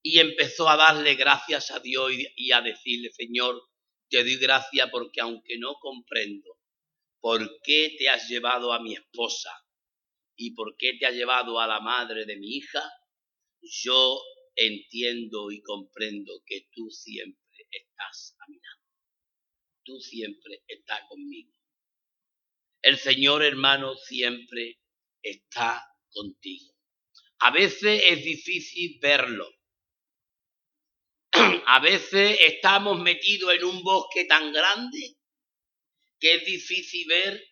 y 0.02 0.18
empezó 0.18 0.68
a 0.68 0.76
darle 0.76 1.14
gracias 1.14 1.70
a 1.70 1.78
Dios 1.78 2.12
y 2.36 2.52
a 2.52 2.60
decirle, 2.62 3.10
Señor, 3.12 3.62
te 4.08 4.22
doy 4.22 4.36
gracias 4.38 4.88
porque 4.90 5.20
aunque 5.20 5.58
no 5.58 5.74
comprendo 5.74 6.58
por 7.20 7.60
qué 7.62 7.94
te 7.98 8.08
has 8.08 8.28
llevado 8.28 8.72
a 8.72 8.80
mi 8.80 8.94
esposa 8.94 9.52
y 10.36 10.54
por 10.54 10.76
qué 10.76 10.94
te 10.98 11.06
has 11.06 11.14
llevado 11.14 11.60
a 11.60 11.66
la 11.66 11.80
madre 11.80 12.24
de 12.24 12.36
mi 12.36 12.56
hija, 12.56 12.82
yo 13.60 14.20
entiendo 14.60 15.50
y 15.50 15.62
comprendo 15.62 16.42
que 16.46 16.68
tú 16.72 16.90
siempre 16.90 17.66
estás 17.70 18.36
a 18.40 18.50
mi 18.50 18.56
lado. 18.56 18.82
Tú 19.82 19.98
siempre 20.00 20.62
estás 20.68 21.00
conmigo. 21.08 21.52
El 22.82 22.98
Señor 22.98 23.42
hermano 23.42 23.96
siempre 23.96 24.78
está 25.22 25.82
contigo. 26.10 26.74
A 27.40 27.50
veces 27.50 28.02
es 28.04 28.22
difícil 28.22 28.98
verlo. 29.00 29.48
A 31.32 31.80
veces 31.80 32.38
estamos 32.46 33.00
metidos 33.00 33.54
en 33.54 33.64
un 33.64 33.82
bosque 33.82 34.26
tan 34.26 34.52
grande 34.52 35.16
que 36.18 36.34
es 36.34 36.44
difícil 36.44 37.06
ver 37.08 37.42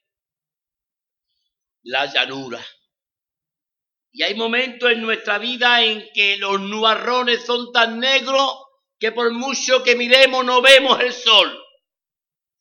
la 1.84 2.04
llanura. 2.12 2.64
Y 4.18 4.24
hay 4.24 4.34
momentos 4.34 4.90
en 4.90 5.00
nuestra 5.00 5.38
vida 5.38 5.84
en 5.84 6.10
que 6.12 6.38
los 6.38 6.60
nubarrones 6.60 7.46
son 7.46 7.70
tan 7.70 8.00
negros 8.00 8.52
que 8.98 9.12
por 9.12 9.30
mucho 9.30 9.84
que 9.84 9.94
miremos 9.94 10.44
no 10.44 10.60
vemos 10.60 10.98
el 10.98 11.12
sol. 11.12 11.56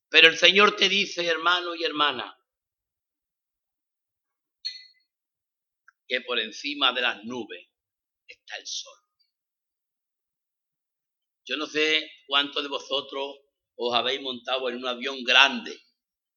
Pero 0.07 0.27
el 0.27 0.37
Señor 0.37 0.75
te 0.75 0.87
dice, 0.87 1.25
hermano 1.25 1.73
y 1.73 1.83
hermana, 1.83 2.37
que 6.07 6.21
por 6.21 6.37
encima 6.37 6.93
de 6.93 7.01
las 7.01 7.23
nubes 7.23 7.67
está 8.27 8.57
el 8.57 8.67
sol. 8.67 8.99
Yo 11.43 11.57
no 11.57 11.65
sé 11.65 12.07
cuántos 12.27 12.61
de 12.61 12.69
vosotros 12.69 13.35
os 13.77 13.95
habéis 13.95 14.21
montado 14.21 14.69
en 14.69 14.75
un 14.75 14.85
avión 14.85 15.23
grande, 15.23 15.75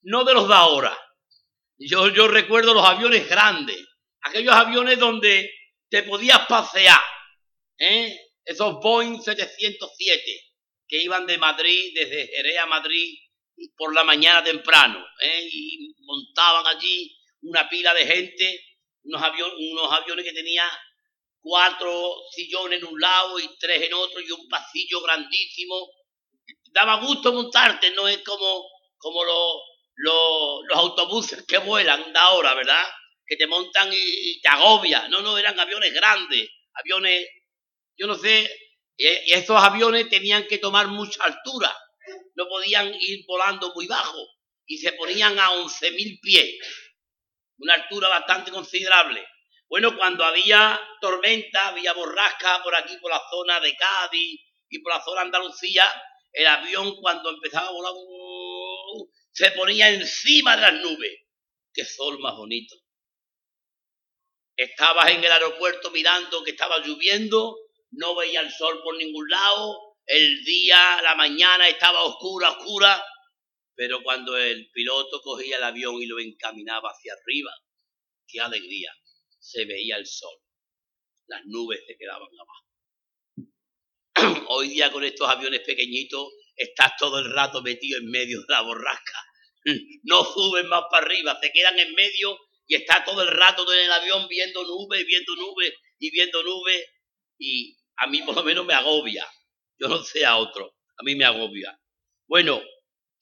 no 0.00 0.24
de 0.24 0.32
los 0.32 0.48
de 0.48 0.54
ahora. 0.54 0.98
Yo, 1.76 2.08
yo 2.08 2.26
recuerdo 2.26 2.72
los 2.72 2.86
aviones 2.86 3.28
grandes, 3.28 3.89
aquellos 4.22 4.54
aviones 4.54 4.98
donde 4.98 5.52
te 5.88 6.02
podías 6.02 6.46
pasear, 6.46 7.00
¿eh? 7.78 8.16
esos 8.44 8.74
Boeing 8.80 9.20
707 9.20 10.50
que 10.88 11.02
iban 11.02 11.26
de 11.26 11.38
Madrid, 11.38 11.92
desde 11.94 12.26
Jerez 12.26 12.58
a 12.58 12.66
Madrid, 12.66 13.16
por 13.76 13.94
la 13.94 14.02
mañana 14.02 14.42
temprano, 14.42 15.04
¿eh? 15.20 15.48
y 15.52 15.94
montaban 16.00 16.66
allí 16.66 17.16
una 17.42 17.68
pila 17.68 17.94
de 17.94 18.06
gente 18.06 18.70
unos, 19.04 19.22
aviones, 19.22 19.54
unos 19.58 19.92
aviones 19.92 20.24
que 20.24 20.32
tenía 20.32 20.64
cuatro 21.40 22.14
sillones 22.32 22.80
en 22.80 22.88
un 22.88 23.00
lado 23.00 23.38
y 23.38 23.48
tres 23.58 23.82
en 23.82 23.94
otro 23.94 24.20
y 24.20 24.30
un 24.30 24.48
pasillo 24.48 25.00
grandísimo. 25.02 25.88
Daba 26.72 27.00
gusto 27.04 27.32
montarte, 27.32 27.90
no 27.92 28.06
es 28.08 28.18
como, 28.18 28.66
como 28.98 29.24
los 29.96 30.78
autobuses 30.78 31.44
que 31.46 31.58
vuelan 31.58 32.12
de 32.12 32.18
ahora, 32.18 32.54
¿verdad? 32.54 32.84
Que 33.30 33.36
te 33.36 33.46
montan 33.46 33.88
y, 33.92 34.40
te 34.40 34.48
agobia. 34.48 35.06
No, 35.06 35.22
no, 35.22 35.38
eran 35.38 35.58
aviones 35.58 35.94
grandes, 35.94 36.50
aviones, 36.74 37.28
yo 37.96 38.08
no 38.08 38.16
sé, 38.16 38.50
y, 38.96 39.06
esos 39.32 39.62
aviones 39.62 40.08
tenían 40.08 40.48
que 40.48 40.58
tomar 40.58 40.88
mucha 40.88 41.22
altura, 41.22 41.72
no 42.34 42.48
podían 42.48 42.92
ir 42.92 43.24
volando 43.28 43.72
muy 43.72 43.86
bajo 43.86 44.18
y 44.66 44.78
se 44.78 44.94
ponían 44.94 45.38
a 45.38 45.50
11.000 45.52 46.20
pies 46.20 46.56
una 47.58 47.74
altura 47.74 48.08
bastante 48.08 48.50
considerable. 48.50 49.24
Bueno, 49.68 49.96
cuando 49.96 50.24
había 50.24 50.80
tormenta, 51.00 51.68
había 51.68 51.92
borrasca 51.92 52.62
por 52.64 52.74
aquí, 52.74 52.96
por 52.96 53.12
la 53.12 53.22
zona 53.30 53.60
de 53.60 53.76
Cádiz 53.76 54.40
y 54.68 54.78
por 54.80 54.92
la 54.92 55.04
zona 55.04 55.20
de 55.20 55.26
Andalucía, 55.26 55.84
el 56.32 56.46
avión 56.46 56.96
cuando 56.96 57.30
empezaba 57.30 57.68
a 57.68 57.72
volar 57.72 57.92
se 59.32 59.52
ponía 59.52 59.90
encima 59.90 60.56
de 60.56 60.62
las 60.62 60.74
nubes. 60.74 61.12
¡Qué 61.72 61.84
sol 61.84 62.18
más 62.18 62.34
bonito! 62.34 62.74
Estabas 64.60 65.10
en 65.10 65.24
el 65.24 65.32
aeropuerto 65.32 65.90
mirando 65.90 66.44
que 66.44 66.50
estaba 66.50 66.80
lloviendo, 66.80 67.56
no 67.92 68.14
veía 68.14 68.42
el 68.42 68.52
sol 68.52 68.82
por 68.82 68.94
ningún 68.94 69.26
lado, 69.26 69.96
el 70.04 70.44
día, 70.44 71.00
la 71.00 71.14
mañana 71.14 71.66
estaba 71.66 72.02
oscura, 72.02 72.50
oscura, 72.50 73.02
pero 73.74 74.02
cuando 74.02 74.36
el 74.36 74.70
piloto 74.70 75.22
cogía 75.22 75.56
el 75.56 75.62
avión 75.62 75.94
y 75.94 76.04
lo 76.04 76.18
encaminaba 76.18 76.90
hacia 76.90 77.14
arriba, 77.14 77.50
qué 78.28 78.38
alegría, 78.38 78.92
se 79.38 79.64
veía 79.64 79.96
el 79.96 80.04
sol. 80.04 80.36
Las 81.26 81.40
nubes 81.46 81.80
se 81.86 81.96
quedaban 81.96 82.28
abajo. 84.14 84.44
Hoy 84.50 84.68
día 84.68 84.92
con 84.92 85.04
estos 85.04 85.26
aviones 85.26 85.60
pequeñitos 85.60 86.34
estás 86.54 86.98
todo 86.98 87.18
el 87.18 87.32
rato 87.32 87.62
metido 87.62 87.98
en 87.98 88.10
medio 88.10 88.40
de 88.42 88.46
la 88.46 88.60
borrasca. 88.60 89.24
No 90.02 90.22
suben 90.22 90.68
más 90.68 90.84
para 90.90 91.06
arriba, 91.06 91.38
se 91.40 91.50
quedan 91.50 91.78
en 91.78 91.94
medio 91.94 92.38
y 92.70 92.76
está 92.76 93.04
todo 93.04 93.22
el 93.22 93.28
rato 93.28 93.70
en 93.72 93.80
el 93.80 93.90
avión 93.90 94.28
viendo 94.28 94.62
nubes, 94.62 95.04
viendo 95.04 95.34
nubes 95.34 95.74
y 95.98 96.08
viendo 96.12 96.40
nubes. 96.44 96.86
Y 97.36 97.76
a 97.96 98.06
mí 98.06 98.22
por 98.22 98.36
lo 98.36 98.44
menos 98.44 98.64
me 98.64 98.74
agobia. 98.74 99.26
Yo 99.76 99.88
no 99.88 100.04
sé 100.04 100.24
a 100.24 100.36
otro, 100.36 100.76
a 100.96 101.02
mí 101.02 101.16
me 101.16 101.24
agobia. 101.24 101.76
Bueno, 102.28 102.62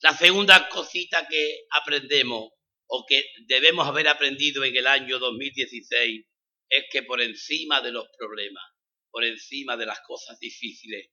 la 0.01 0.15
segunda 0.15 0.69
cosita 0.69 1.27
que 1.27 1.61
aprendemos 1.71 2.51
o 2.85 3.05
que 3.07 3.25
debemos 3.47 3.87
haber 3.87 4.09
aprendido 4.09 4.63
en 4.63 4.75
el 4.75 4.85
año 4.85 5.17
2016 5.17 6.27
es 6.69 6.85
que 6.91 7.01
por 7.01 7.19
encima 7.19 7.81
de 7.81 7.91
los 7.91 8.07
problemas, 8.19 8.63
por 9.09 9.25
encima 9.25 9.75
de 9.77 9.87
las 9.87 10.01
cosas 10.01 10.37
difíciles, 10.39 11.09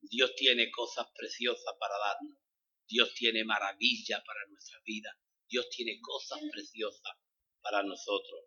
Dios 0.00 0.32
tiene 0.36 0.70
cosas 0.70 1.08
preciosas 1.18 1.74
para 1.80 1.98
darnos. 1.98 2.38
Dios 2.86 3.12
tiene 3.14 3.44
maravillas 3.44 4.22
para 4.24 4.46
nuestra 4.48 4.78
vida. 4.84 5.12
Dios 5.48 5.68
tiene 5.70 5.98
cosas 6.00 6.38
preciosas 6.52 7.16
para 7.62 7.82
nosotros. 7.82 8.40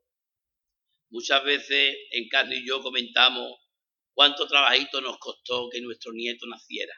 Muchas 1.10 1.44
veces 1.44 1.96
en 2.12 2.28
Carlos 2.28 2.58
y 2.58 2.68
yo 2.68 2.82
comentamos 2.82 3.60
cuánto 4.14 4.48
trabajito 4.48 5.02
nos 5.02 5.18
costó 5.20 5.70
que 5.70 5.82
nuestro 5.82 6.12
nieto 6.14 6.48
naciera. 6.48 6.96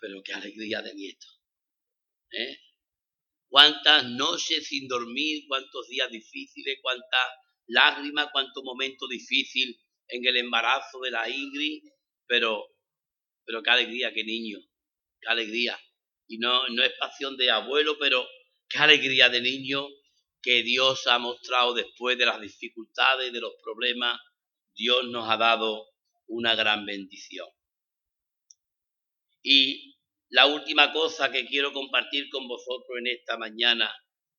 Pero 0.00 0.22
qué 0.22 0.32
alegría 0.32 0.82
de 0.82 0.94
nieto. 0.94 1.26
¿Eh? 2.32 2.58
Cuántas 3.48 4.04
noches 4.04 4.66
sin 4.66 4.88
dormir, 4.88 5.44
cuántos 5.46 5.88
días 5.88 6.10
difíciles, 6.10 6.78
cuántas 6.82 7.30
lágrimas, 7.66 8.28
cuánto 8.32 8.62
momento 8.62 9.06
difícil 9.08 9.78
en 10.08 10.26
el 10.26 10.36
embarazo 10.36 11.00
de 11.00 11.10
la 11.10 11.28
Ingrid, 11.28 11.82
pero, 12.26 12.64
pero 13.44 13.62
qué 13.62 13.70
alegría, 13.70 14.12
qué 14.12 14.24
niño, 14.24 14.58
qué 15.20 15.28
alegría. 15.28 15.78
Y 16.28 16.38
no, 16.38 16.68
no 16.68 16.82
es 16.82 16.92
pasión 16.98 17.36
de 17.36 17.50
abuelo, 17.50 17.98
pero 17.98 18.26
qué 18.68 18.78
alegría 18.78 19.28
de 19.28 19.40
niño 19.40 19.86
que 20.46 20.62
Dios 20.62 21.08
ha 21.08 21.18
mostrado 21.18 21.74
después 21.74 22.16
de 22.16 22.24
las 22.24 22.40
dificultades, 22.40 23.32
de 23.32 23.40
los 23.40 23.54
problemas, 23.64 24.20
Dios 24.76 25.04
nos 25.08 25.28
ha 25.28 25.36
dado 25.36 25.88
una 26.28 26.54
gran 26.54 26.86
bendición. 26.86 27.48
Y 29.42 29.96
la 30.28 30.46
última 30.46 30.92
cosa 30.92 31.32
que 31.32 31.46
quiero 31.46 31.72
compartir 31.72 32.28
con 32.30 32.46
vosotros 32.46 32.96
en 32.96 33.08
esta 33.08 33.36
mañana 33.36 33.92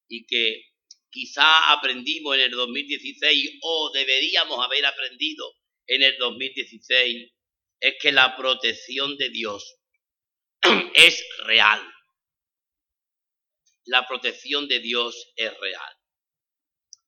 y 0.07 0.25
que 0.25 0.63
quizá 1.09 1.73
aprendimos 1.73 2.35
en 2.35 2.41
el 2.43 2.51
2016 2.51 3.59
o 3.63 3.91
deberíamos 3.93 4.65
haber 4.65 4.85
aprendido 4.85 5.45
en 5.87 6.03
el 6.03 6.17
2016 6.19 7.33
es 7.81 7.95
que 8.01 8.13
la 8.13 8.33
protección 8.37 9.17
de 9.17 9.29
Dios 9.29 9.75
es 10.93 11.21
real. 11.39 11.81
La 13.83 14.07
protección 14.07 14.69
de 14.69 14.79
Dios 14.79 15.33
es 15.35 15.57
real. 15.59 15.96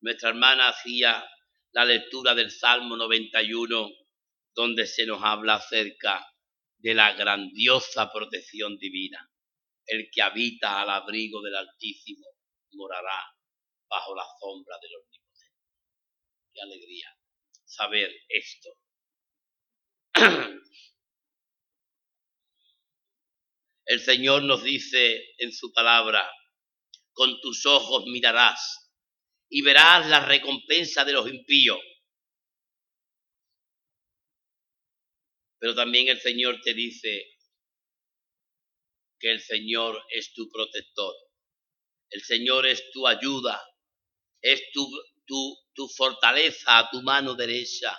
Nuestra 0.02 0.30
hermana 0.30 0.70
hacía 0.70 1.30
la 1.72 1.86
lectura 1.86 2.34
del 2.34 2.52
Salmo 2.52 2.96
91, 2.96 3.90
donde 4.56 4.88
se 4.88 5.06
nos 5.06 5.22
habla 5.24 5.56
acerca 5.56 6.26
de 6.78 6.94
la 6.94 7.14
grandiosa 7.14 8.12
protección 8.12 8.78
divina. 8.78 9.30
El 9.86 10.10
que 10.12 10.22
habita 10.22 10.82
al 10.82 10.90
abrigo 10.90 11.42
del 11.42 11.56
Altísimo 11.56 12.28
morará 12.74 13.26
bajo 13.90 14.16
la 14.16 14.26
sombra 14.40 14.78
del 14.82 14.96
Omnipotente. 14.96 15.60
Qué 16.54 16.62
alegría 16.62 17.16
saber 17.66 18.12
esto. 18.30 18.70
El 23.86 24.00
Señor 24.00 24.44
nos 24.44 24.64
dice 24.64 25.34
en 25.40 25.52
su 25.52 25.74
palabra, 25.74 26.32
con 27.12 27.42
tus 27.42 27.66
ojos 27.66 28.06
mirarás 28.06 28.89
y 29.50 29.62
verás 29.62 30.08
la 30.08 30.26
recompensa 30.26 31.04
de 31.04 31.14
los 31.14 31.28
impíos. 31.28 31.80
Pero 35.60 35.76
también 35.76 36.08
el 36.08 36.20
Señor 36.22 36.62
te 36.62 36.74
dice 36.74 37.26
que 39.20 39.32
el 39.32 39.42
Señor 39.42 40.02
es 40.10 40.34
tu 40.34 40.50
protector. 40.50 41.14
El 42.10 42.22
Señor 42.22 42.66
es 42.66 42.90
tu 42.92 43.06
ayuda, 43.08 43.62
es 44.42 44.72
tu, 44.72 44.88
tu, 45.26 45.58
tu 45.74 45.88
fortaleza 45.90 46.80
a 46.80 46.90
tu 46.90 47.02
mano 47.02 47.36
derecha. 47.36 47.96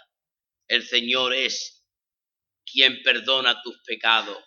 El 0.66 0.86
Señor 0.86 1.34
es 1.34 1.84
quien 2.64 3.02
perdona 3.02 3.60
tus 3.62 3.76
pecados, 3.84 4.38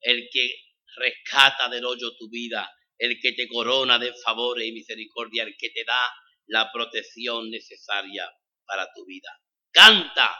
el 0.00 0.28
que 0.32 0.48
rescata 0.96 1.68
del 1.68 1.84
hoyo 1.84 2.16
tu 2.16 2.28
vida, 2.30 2.70
el 2.98 3.18
que 3.20 3.32
te 3.32 3.48
corona 3.48 3.98
de 3.98 4.14
favores 4.14 4.66
y 4.66 4.72
misericordia, 4.72 5.44
el 5.44 5.56
que 5.56 5.70
te 5.70 5.84
da 5.84 6.00
la 6.46 6.70
protección 6.72 7.50
necesaria 7.50 8.30
para 8.66 8.88
tu 8.94 9.04
vida. 9.04 9.28
Canta, 9.70 10.36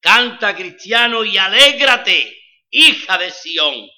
canta 0.00 0.54
cristiano 0.54 1.24
y 1.24 1.36
alégrate, 1.36 2.36
hija 2.70 3.18
de 3.18 3.30
Sión, 3.30 3.88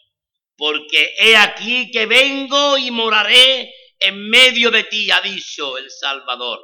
porque 0.56 1.14
he 1.18 1.36
aquí 1.36 1.90
que 1.90 2.06
vengo 2.06 2.78
y 2.78 2.90
moraré 2.90 3.72
en 4.00 4.28
medio 4.28 4.70
de 4.70 4.84
ti, 4.84 5.10
ha 5.10 5.20
dicho 5.20 5.76
el 5.78 5.90
Salvador. 5.90 6.60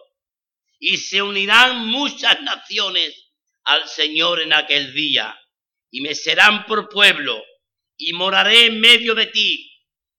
Y 0.78 0.96
se 0.96 1.22
unirán 1.22 1.86
muchas 1.86 2.40
naciones 2.42 3.32
al 3.64 3.88
Señor 3.88 4.40
en 4.40 4.52
aquel 4.52 4.92
día, 4.94 5.38
y 5.90 6.00
me 6.00 6.14
serán 6.14 6.66
por 6.66 6.88
pueblo, 6.88 7.42
y 7.96 8.12
moraré 8.12 8.66
en 8.66 8.80
medio 8.80 9.14
de 9.14 9.26
ti, 9.26 9.70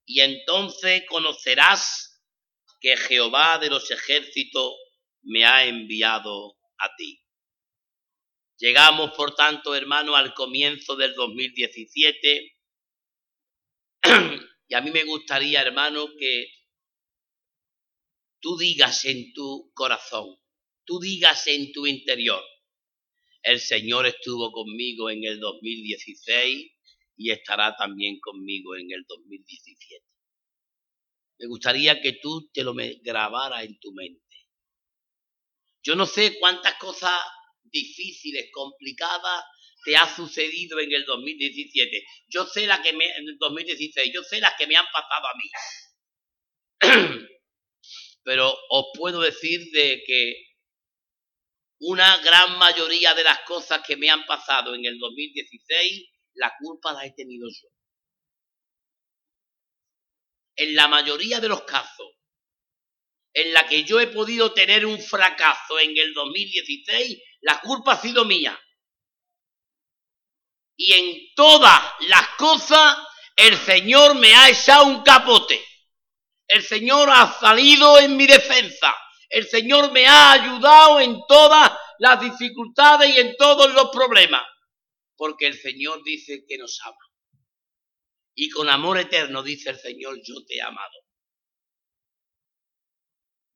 y 0.05 0.21
entonces 0.21 1.03
conocerás 1.07 2.04
que 2.85 2.97
Jehová 2.97 3.57
de 3.57 3.71
los 3.71 3.89
ejércitos 3.89 4.75
me 5.23 5.43
ha 5.43 5.65
enviado 5.65 6.55
a 6.77 6.95
ti. 6.95 7.19
Llegamos, 8.59 9.09
por 9.17 9.33
tanto, 9.33 9.73
hermano, 9.73 10.15
al 10.15 10.35
comienzo 10.35 10.95
del 10.95 11.15
2017. 11.15 12.59
y 14.67 14.75
a 14.75 14.81
mí 14.81 14.91
me 14.91 15.03
gustaría, 15.03 15.63
hermano, 15.63 16.09
que 16.15 16.47
tú 18.39 18.55
digas 18.55 19.03
en 19.05 19.33
tu 19.33 19.71
corazón, 19.73 20.37
tú 20.85 20.99
digas 20.99 21.47
en 21.47 21.71
tu 21.71 21.87
interior, 21.87 22.43
el 23.41 23.59
Señor 23.61 24.05
estuvo 24.05 24.51
conmigo 24.51 25.09
en 25.09 25.23
el 25.23 25.39
2016 25.39 26.71
y 27.17 27.31
estará 27.31 27.75
también 27.75 28.19
conmigo 28.19 28.75
en 28.75 28.91
el 28.91 29.03
2017. 29.07 30.04
Me 31.37 31.47
gustaría 31.47 32.01
que 32.01 32.13
tú 32.21 32.49
te 32.53 32.63
lo 32.63 32.73
grabaras 33.01 33.63
en 33.63 33.79
tu 33.79 33.91
mente. 33.93 34.21
Yo 35.83 35.95
no 35.95 36.05
sé 36.05 36.37
cuántas 36.39 36.75
cosas 36.75 37.21
difíciles, 37.63 38.49
complicadas 38.51 39.43
te 39.85 39.95
ha 39.95 40.13
sucedido 40.13 40.79
en 40.79 40.91
el 40.91 41.05
2017. 41.05 42.03
Yo 42.27 42.45
sé 42.47 42.65
la 42.65 42.81
que 42.81 42.91
me 42.93 43.05
en 43.05 43.27
el 43.27 43.37
2016, 43.37 44.11
yo 44.13 44.23
sé 44.23 44.39
las 44.39 44.55
que 44.57 44.65
me 44.65 44.75
han 44.75 44.87
pasado 44.91 45.27
a 45.27 45.33
mí. 45.37 45.49
Pero 48.23 48.57
os 48.69 48.85
puedo 48.97 49.21
decir 49.21 49.61
de 49.71 50.01
que 50.05 50.33
una 51.79 52.17
gran 52.17 52.57
mayoría 52.57 53.13
de 53.13 53.23
las 53.23 53.41
cosas 53.41 53.85
que 53.85 53.95
me 53.95 54.09
han 54.09 54.25
pasado 54.25 54.73
en 54.73 54.85
el 54.85 54.97
2016, 54.97 56.09
la 56.33 56.51
culpa 56.59 56.93
la 56.93 57.05
he 57.05 57.13
tenido 57.13 57.47
yo. 57.47 57.74
En 60.55 60.75
la 60.75 60.87
mayoría 60.87 61.39
de 61.39 61.49
los 61.49 61.63
casos 61.63 62.15
en 63.35 63.53
la 63.53 63.67
que 63.67 63.83
yo 63.83 63.99
he 63.99 64.07
podido 64.07 64.53
tener 64.53 64.85
un 64.85 64.97
fracaso 64.97 65.77
en 65.77 65.95
el 65.97 66.13
2016, 66.13 67.21
la 67.41 67.59
culpa 67.59 67.93
ha 67.93 68.01
sido 68.01 68.23
mía. 68.23 68.57
Y 70.77 70.93
en 70.93 71.35
todas 71.35 71.81
las 72.07 72.29
cosas 72.37 72.97
el 73.35 73.57
Señor 73.57 74.15
me 74.15 74.33
ha 74.33 74.49
echado 74.49 74.85
un 74.85 75.03
capote. 75.03 75.61
El 76.47 76.63
Señor 76.63 77.09
ha 77.09 77.37
salido 77.37 77.99
en 77.99 78.15
mi 78.15 78.25
defensa. 78.25 78.95
El 79.29 79.45
Señor 79.45 79.91
me 79.91 80.07
ha 80.07 80.31
ayudado 80.31 81.01
en 81.01 81.19
todas 81.27 81.73
las 81.99 82.21
dificultades 82.21 83.15
y 83.15 83.19
en 83.19 83.35
todos 83.35 83.73
los 83.73 83.89
problemas. 83.89 84.43
Porque 85.17 85.47
el 85.47 85.59
Señor 85.59 86.01
dice 86.05 86.45
que 86.47 86.57
nos 86.57 86.79
ama. 86.85 86.95
Y 88.35 88.49
con 88.49 88.69
amor 88.69 88.99
eterno 88.99 89.41
dice 89.41 89.69
el 89.69 89.79
Señor, 89.79 90.19
yo 90.21 90.35
te 90.45 90.57
he 90.57 90.61
amado. 90.61 90.91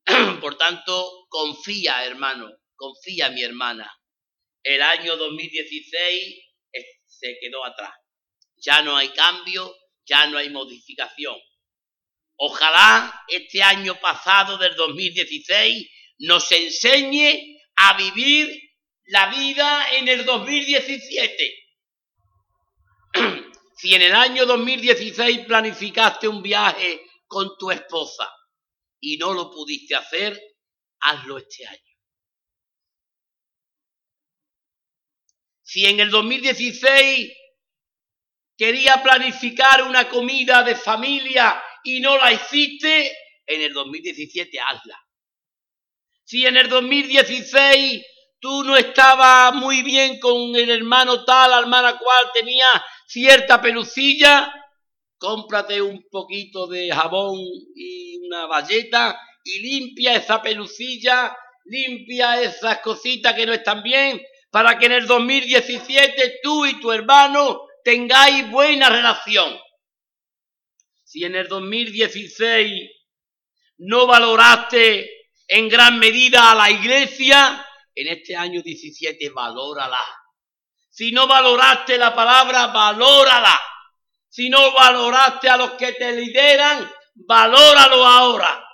Por 0.42 0.58
tanto, 0.58 1.28
confía, 1.28 2.06
hermano, 2.06 2.50
confía, 2.76 3.30
mi 3.30 3.44
hermana. 3.44 3.92
El 4.64 4.82
año 4.82 5.18
2016 5.18 6.46
se 7.06 7.38
quedó 7.42 7.66
atrás. 7.66 7.94
Ya 8.56 8.82
no 8.82 8.96
hay 8.96 9.10
cambio, 9.10 9.76
ya 10.06 10.28
no 10.28 10.38
hay 10.38 10.50
modificación. 10.50 11.38
Ojalá 12.38 13.24
este 13.28 13.62
año 13.62 14.00
pasado 14.00 14.58
del 14.58 14.76
2016 14.76 15.90
nos 16.20 16.50
enseñe 16.52 17.60
a 17.76 17.98
vivir 17.98 18.48
la 19.06 19.30
vida 19.30 19.98
en 19.98 20.08
el 20.08 20.24
2017. 20.26 21.54
Si 23.80 23.96
en 23.96 24.02
el 24.02 24.14
año 24.14 24.46
2016 24.46 25.46
planificaste 25.46 26.28
un 26.28 26.44
viaje 26.44 27.02
con 27.26 27.58
tu 27.58 27.72
esposa 27.72 28.30
y 29.00 29.16
no 29.16 29.34
lo 29.34 29.50
pudiste 29.50 29.96
hacer, 29.96 30.38
hazlo 31.00 31.38
este 31.38 31.66
año. 31.66 31.96
Si 35.64 35.86
en 35.86 36.02
el 36.02 36.10
2016 36.10 37.32
quería 38.58 39.02
planificar 39.02 39.84
una 39.84 40.10
comida 40.10 40.62
de 40.62 40.76
familia 40.76 41.64
y 41.86 42.02
no 42.02 42.18
la 42.18 42.34
hiciste, 42.34 43.16
en 43.46 43.62
el 43.62 43.72
2017 43.72 44.60
hazla. 44.60 45.00
Si 46.26 46.46
en 46.46 46.58
el 46.58 46.68
2016 46.68 48.06
tú 48.40 48.64
no 48.64 48.76
estabas 48.78 49.54
muy 49.54 49.84
bien 49.84 50.20
con 50.20 50.56
el 50.56 50.70
hermano 50.70 51.24
tal, 51.26 51.52
la 51.52 51.60
hermana 51.60 51.98
cual 51.98 52.32
tenía 52.34 52.68
cierta 53.06 53.62
pelucilla, 53.62 54.54
cómprate 55.18 55.82
un 55.82 56.06
poquito 56.10 56.68
de 56.68 56.90
jabón 56.92 57.40
y 57.76 58.18
una 58.26 58.46
valleta 58.46 59.20
y 59.44 59.60
limpia 59.60 60.16
esa 60.16 60.42
pelucilla, 60.42 61.36
limpia 61.66 62.42
esas 62.42 62.80
cositas 62.80 63.34
que 63.34 63.46
no 63.46 63.54
están 63.54 63.84
bien, 63.84 64.22
para 64.50 64.78
que 64.78 64.86
en 64.86 64.94
el 64.94 65.08
2017 65.08 66.40
tú 66.42 66.66
y 66.66 66.80
tu 66.80 66.92
hermano 66.92 67.62
tengáis 67.84 68.50
buena 68.50 68.90
relación. 68.90 69.58
Si 71.04 71.24
en 71.24 71.36
el 71.36 71.48
2016 71.48 72.90
no 73.80 74.08
valoraste 74.08 75.10
en 75.48 75.68
gran 75.68 75.98
medida 75.98 76.52
a 76.52 76.56
la 76.56 76.70
iglesia, 76.70 77.66
en 78.00 78.08
este 78.08 78.36
año 78.36 78.62
17 78.62 79.30
valórala. 79.32 80.02
Si 80.90 81.12
no 81.12 81.28
valoraste 81.28 81.98
la 81.98 82.16
palabra, 82.16 82.68
valórala. 82.68 83.60
Si 84.30 84.50
no 84.50 84.74
valoraste 84.74 85.50
a 85.50 85.58
los 85.58 85.72
que 85.72 85.92
te 85.94 86.14
lideran, 86.14 86.90
valóralo 87.16 88.06
ahora. 88.06 88.66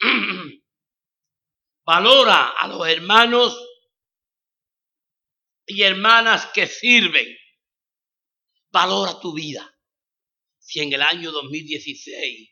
Valora 1.86 2.54
a 2.58 2.66
los 2.66 2.88
hermanos 2.88 3.62
y 5.66 5.82
hermanas 5.82 6.46
que 6.46 6.66
sirven. 6.66 7.26
Valora 8.72 9.20
tu 9.20 9.34
vida. 9.34 9.70
Si 10.58 10.80
en 10.80 10.90
el 10.94 11.02
año 11.02 11.30
2016 11.30 12.50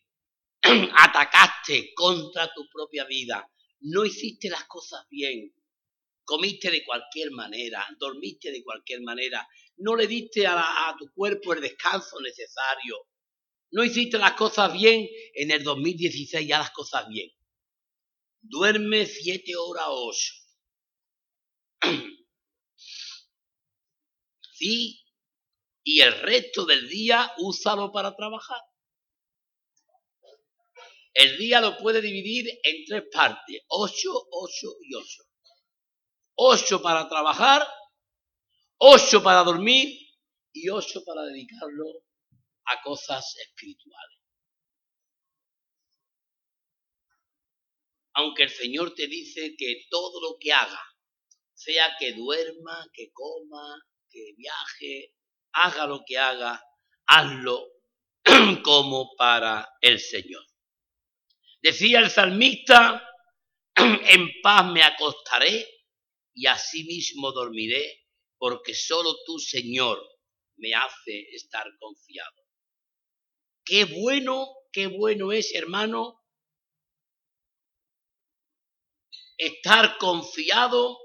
atacaste 0.95 1.95
contra 1.95 2.53
tu 2.53 2.69
propia 2.69 3.07
vida, 3.07 3.51
no 3.81 4.05
hiciste 4.05 4.51
las 4.51 4.65
cosas 4.65 5.07
bien, 5.09 5.51
comiste 6.25 6.71
de 6.71 6.85
cualquier 6.85 7.31
manera, 7.31 7.87
dormiste 7.99 8.51
de 8.51 8.63
cualquier 8.63 9.01
manera, 9.03 9.47
no 9.79 9.97
le 9.97 10.07
diste 10.07 10.47
a, 10.47 10.95
tu 10.99 11.13
cuerpo 11.13 11.53
el 11.53 11.61
descanso 11.61 12.21
necesario, 12.21 12.97
no 13.71 13.85
hiciste 13.85 14.19
las 14.19 14.35
cosas 14.35 14.73
bien, 14.73 15.09
en 15.35 15.51
el 15.51 15.63
2016 15.63 16.47
ya 16.47 16.59
las 16.59 16.71
cosas 16.71 17.09
bien. 17.09 17.31
Duerme 18.41 19.07
siete 19.07 19.57
horas 19.57 19.87
o 19.89 20.11
ocho. 20.11 20.35
sí, 24.53 25.03
y 25.85 26.01
el 26.01 26.21
resto 26.21 26.65
del 26.67 26.89
día 26.89 27.33
úsalo 27.39 27.91
para 27.93 28.15
trabajar. 28.15 28.61
El 31.15 31.37
día 31.37 31.61
lo 31.61 31.77
puede 31.77 32.01
dividir 32.01 32.49
en 32.63 32.85
tres 32.87 33.05
partes, 33.13 33.63
ocho, 33.69 34.11
ocho 34.31 34.69
y 34.83 34.95
ocho. 34.95 35.23
Ocho 36.35 36.81
para 36.81 37.09
trabajar, 37.09 37.67
ocho 38.79 39.23
para 39.23 39.45
dormir 39.45 39.89
y 40.53 40.69
ocho 40.71 41.05
para 41.05 41.23
dedicarlo 41.23 41.85
a 42.67 42.81
cosas 42.83 43.35
espirituales. 43.37 44.19
Aunque 48.15 48.45
el 48.45 48.51
Señor 48.51 48.95
te 48.95 49.07
dice 49.07 49.55
que 49.57 49.87
todo 49.91 50.21
lo 50.21 50.37
que 50.39 50.53
haga, 50.53 50.83
sea 51.55 51.97
que 51.99 52.13
duerma, 52.13 52.87
que 52.93 53.11
coma, 53.13 53.81
que 54.11 54.35
viaje, 54.37 55.15
haga 55.53 55.87
lo 55.87 56.03
que 56.07 56.19
haga, 56.19 56.63
hazlo 57.07 57.69
como 58.65 59.15
para 59.17 59.69
el 59.81 59.99
Señor. 59.99 60.45
Decía 61.63 62.01
el 62.01 62.11
salmista, 62.11 63.09
en 63.77 64.29
paz 64.43 64.67
me 64.67 64.83
acostaré 64.83 65.67
y 66.35 66.47
asimismo 66.47 67.33
dormiré, 67.33 68.07
porque 68.39 68.75
solo 68.75 69.15
tú, 69.27 69.39
Señor, 69.39 70.03
me 70.57 70.75
hace 70.75 71.29
estar 71.33 71.67
confiado. 71.79 72.43
Qué 73.65 73.85
bueno, 73.85 74.49
qué 74.73 74.87
bueno 74.89 75.33
es, 75.33 75.55
hermano, 75.55 76.21
estar 79.37 79.99
confiado 79.99 80.99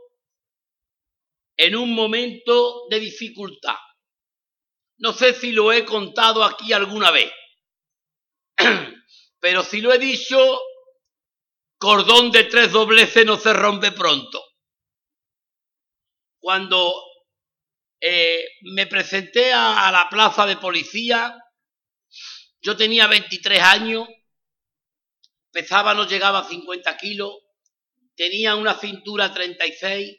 en 1.57 1.75
un 1.75 1.93
momento 1.93 2.87
de 2.89 2.99
dificultad. 2.99 3.77
No 4.99 5.13
sé 5.13 5.33
si 5.33 5.51
lo 5.51 5.71
he 5.71 5.85
contado 5.85 6.43
aquí 6.43 6.73
alguna 6.73 7.11
vez. 7.11 7.31
Pero 9.39 9.63
si 9.63 9.81
lo 9.81 9.93
he 9.93 9.99
dicho, 9.99 10.59
cordón 11.77 12.31
de 12.31 12.45
tres 12.45 12.71
dobleces 12.71 13.25
no 13.25 13.37
se 13.37 13.53
rompe 13.53 13.91
pronto. 13.91 14.43
Cuando 16.47 16.93
eh, 17.99 18.45
me 18.61 18.87
presenté 18.87 19.51
a, 19.51 19.91
la 19.91 20.07
plaza 20.09 20.45
de 20.45 20.55
policía, 20.55 21.37
yo 22.61 22.77
tenía 22.77 23.07
23 23.07 23.59
años, 23.59 24.07
pesaba, 25.51 25.93
no 25.93 26.07
llegaba 26.07 26.39
a 26.39 26.47
50 26.47 26.95
kilos, 26.95 27.33
tenía 28.15 28.55
una 28.55 28.79
cintura 28.79 29.33
36, 29.33 30.17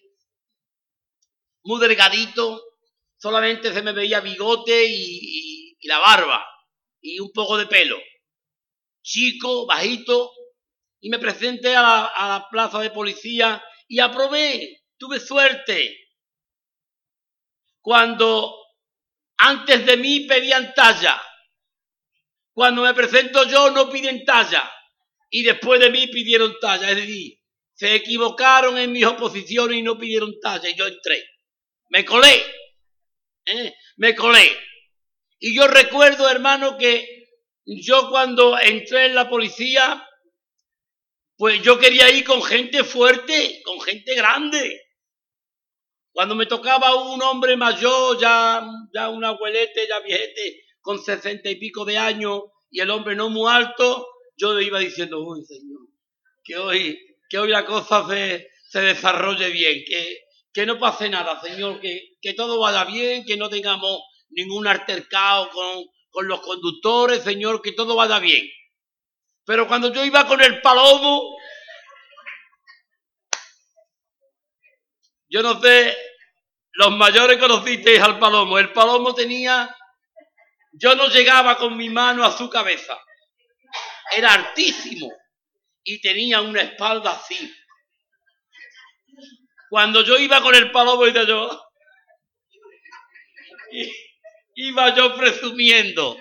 muy 1.62 1.80
delgadito, 1.80 2.62
solamente 3.16 3.72
se 3.72 3.80
me 3.80 3.92
veía 3.92 4.20
bigote 4.20 4.84
y 4.86 5.78
la 5.84 5.98
barba 5.98 6.46
y 7.00 7.20
un 7.20 7.32
poco 7.32 7.56
de 7.56 7.66
pelo 7.68 7.96
chico, 9.00 9.64
bajito, 9.64 10.30
y 11.00 11.08
me 11.08 11.18
presenté 11.18 11.74
a 11.74 11.80
la, 11.80 12.46
plaza 12.50 12.80
de 12.80 12.90
policía 12.90 13.64
y 13.86 14.00
aprobé, 14.00 14.82
tuve 14.98 15.20
suerte. 15.20 16.07
Cuando 17.80 18.54
antes 19.38 19.86
de 19.86 19.96
mí 19.96 20.20
pedían 20.20 20.74
talla, 20.74 21.20
cuando 22.52 22.82
me 22.82 22.94
presento 22.94 23.44
yo 23.44 23.70
no 23.70 23.88
piden 23.88 24.24
talla, 24.24 24.70
y 25.30 25.42
después 25.42 25.80
de 25.80 25.90
mí 25.90 26.06
pidieron 26.08 26.58
talla, 26.60 26.90
es 26.90 26.96
decir, 26.96 27.38
se 27.74 27.94
equivocaron 27.94 28.76
en 28.78 28.90
mis 28.90 29.06
oposiciones 29.06 29.78
y 29.78 29.82
no 29.82 29.96
pidieron 29.98 30.40
talla, 30.40 30.68
y 30.68 30.74
yo 30.74 30.86
entré. 30.86 31.24
Me 31.90 32.04
colé, 32.04 32.42
¿eh? 33.46 33.74
me 33.96 34.14
colé. 34.14 34.50
Y 35.38 35.54
yo 35.54 35.68
recuerdo, 35.68 36.28
hermano, 36.28 36.76
que 36.76 37.28
yo 37.64 38.08
cuando 38.10 38.58
entré 38.58 39.06
en 39.06 39.14
la 39.14 39.28
policía, 39.28 40.04
pues 41.36 41.62
yo 41.62 41.78
quería 41.78 42.10
ir 42.10 42.24
con 42.24 42.42
gente 42.42 42.82
fuerte, 42.82 43.62
con 43.64 43.80
gente 43.80 44.14
grande. 44.16 44.87
Cuando 46.18 46.34
me 46.34 46.46
tocaba 46.46 46.96
un 46.96 47.22
hombre 47.22 47.56
mayor, 47.56 48.18
ya, 48.18 48.60
ya 48.92 49.08
un 49.08 49.24
abuelete, 49.24 49.86
ya 49.86 50.00
viejete, 50.00 50.64
con 50.80 50.98
sesenta 51.00 51.48
y 51.48 51.54
pico 51.54 51.84
de 51.84 51.96
años, 51.96 52.42
y 52.72 52.80
el 52.80 52.90
hombre 52.90 53.14
no 53.14 53.30
muy 53.30 53.48
alto, 53.48 54.04
yo 54.36 54.52
le 54.52 54.64
iba 54.64 54.80
diciendo, 54.80 55.20
uy, 55.20 55.44
Señor, 55.44 55.78
que 56.42 56.56
hoy, 56.56 56.98
que 57.30 57.38
hoy 57.38 57.50
la 57.50 57.64
cosa 57.64 58.04
se, 58.08 58.50
se 58.68 58.80
desarrolle 58.80 59.48
bien, 59.50 59.84
que, 59.86 60.22
que 60.52 60.66
no 60.66 60.76
pase 60.76 61.08
nada, 61.08 61.40
Señor, 61.40 61.78
que, 61.78 62.16
que 62.20 62.34
todo 62.34 62.58
vaya 62.58 62.84
bien, 62.84 63.24
que 63.24 63.36
no 63.36 63.48
tengamos 63.48 64.02
ningún 64.30 64.66
altercado 64.66 65.50
con, 65.50 65.84
con 66.10 66.26
los 66.26 66.40
conductores, 66.40 67.22
Señor, 67.22 67.62
que 67.62 67.74
todo 67.74 67.94
vaya 67.94 68.18
bien. 68.18 68.44
Pero 69.44 69.68
cuando 69.68 69.92
yo 69.92 70.04
iba 70.04 70.26
con 70.26 70.42
el 70.42 70.60
palomo, 70.62 71.36
yo 75.30 75.42
no 75.42 75.60
sé, 75.60 75.94
los 76.78 76.92
mayores 76.92 77.38
conocisteis 77.38 78.00
al 78.00 78.20
palomo. 78.20 78.56
El 78.56 78.72
palomo 78.72 79.12
tenía, 79.12 79.76
yo 80.70 80.94
no 80.94 81.08
llegaba 81.08 81.58
con 81.58 81.76
mi 81.76 81.88
mano 81.90 82.24
a 82.24 82.30
su 82.30 82.48
cabeza. 82.48 82.96
Era 84.16 84.34
altísimo 84.34 85.10
y 85.82 86.00
tenía 86.00 86.40
una 86.40 86.62
espalda 86.62 87.10
así. 87.10 87.52
Cuando 89.68 90.04
yo 90.04 90.18
iba 90.18 90.40
con 90.40 90.54
el 90.54 90.70
palomo, 90.70 91.04
y 91.04 91.12
yo, 91.12 91.68
iba 94.54 94.94
yo 94.94 95.16
presumiendo. 95.16 96.16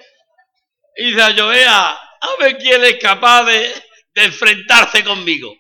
Y 0.96 1.14
yo, 1.36 1.48
vea, 1.50 1.90
a 1.92 2.36
ver 2.40 2.58
quién 2.58 2.84
es 2.84 2.98
capaz 2.98 3.44
de, 3.44 3.84
enfrentarse 4.16 5.04
conmigo. 5.04 5.56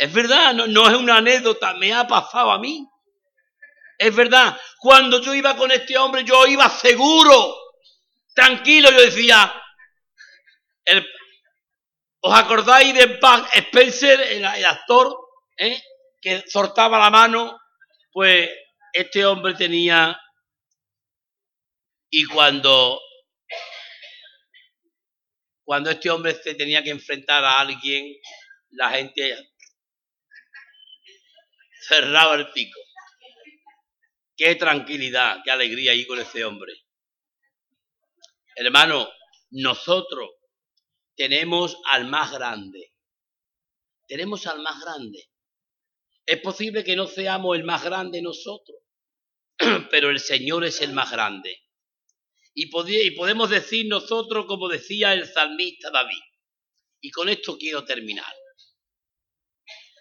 Es 0.00 0.10
verdad, 0.14 0.54
no, 0.54 0.88
es 0.88 0.96
una 0.96 1.18
anécdota, 1.18 1.74
me 1.74 1.92
ha 1.92 2.08
pasado 2.08 2.52
a 2.52 2.58
mí. 2.58 2.88
Es 3.98 4.16
verdad, 4.16 4.58
cuando 4.78 5.20
yo 5.20 5.34
iba 5.34 5.54
con 5.54 5.70
este 5.72 5.98
hombre, 5.98 6.24
yo 6.24 6.46
iba 6.46 6.70
seguro, 6.70 7.54
tranquilo, 8.34 8.90
yo 8.90 9.02
decía, 9.02 9.52
¿os 12.20 12.34
acordáis 12.34 12.94
de 12.94 13.18
Buck 13.18 13.46
Spencer, 13.52 14.18
el, 14.22 14.42
actor, 14.64 15.14
eh, 15.58 15.78
que 16.18 16.44
soltaba 16.48 16.98
la 16.98 17.10
mano? 17.10 17.60
Pues 18.10 18.48
este 18.94 19.26
hombre 19.26 19.52
tenía, 19.52 20.18
y 22.08 22.24
cuando, 22.24 22.98
cuando 25.62 25.90
este 25.90 26.08
hombre 26.08 26.32
se 26.42 26.54
tenía 26.54 26.82
que 26.82 26.88
enfrentar 26.88 27.44
a 27.44 27.60
alguien, 27.60 28.16
la 28.70 28.88
gente 28.92 29.49
cerraba 31.90 32.36
el 32.36 32.50
pico. 32.52 32.78
Qué 34.36 34.54
tranquilidad, 34.54 35.40
qué 35.44 35.50
alegría 35.50 35.92
ahí 35.92 36.06
con 36.06 36.20
ese 36.20 36.44
hombre. 36.44 36.72
Hermano, 38.54 39.08
nosotros 39.50 40.30
tenemos 41.16 41.76
al 41.90 42.06
más 42.06 42.32
grande. 42.32 42.92
Tenemos 44.06 44.46
al 44.46 44.60
más 44.60 44.80
grande. 44.80 45.30
Es 46.24 46.40
posible 46.40 46.84
que 46.84 46.96
no 46.96 47.06
seamos 47.06 47.56
el 47.56 47.64
más 47.64 47.82
grande 47.82 48.22
nosotros, 48.22 48.78
pero 49.90 50.10
el 50.10 50.20
Señor 50.20 50.64
es 50.64 50.80
el 50.80 50.92
más 50.92 51.10
grande. 51.10 51.64
Y, 52.54 52.66
podemos 52.66 53.50
decir 53.50 53.86
nosotros 53.88 54.46
como 54.46 54.68
decía 54.68 55.12
el 55.12 55.26
salmista 55.26 55.90
David. 55.90 56.22
Y 57.00 57.10
con 57.10 57.28
esto 57.28 57.56
quiero 57.58 57.84
terminar. 57.84 58.32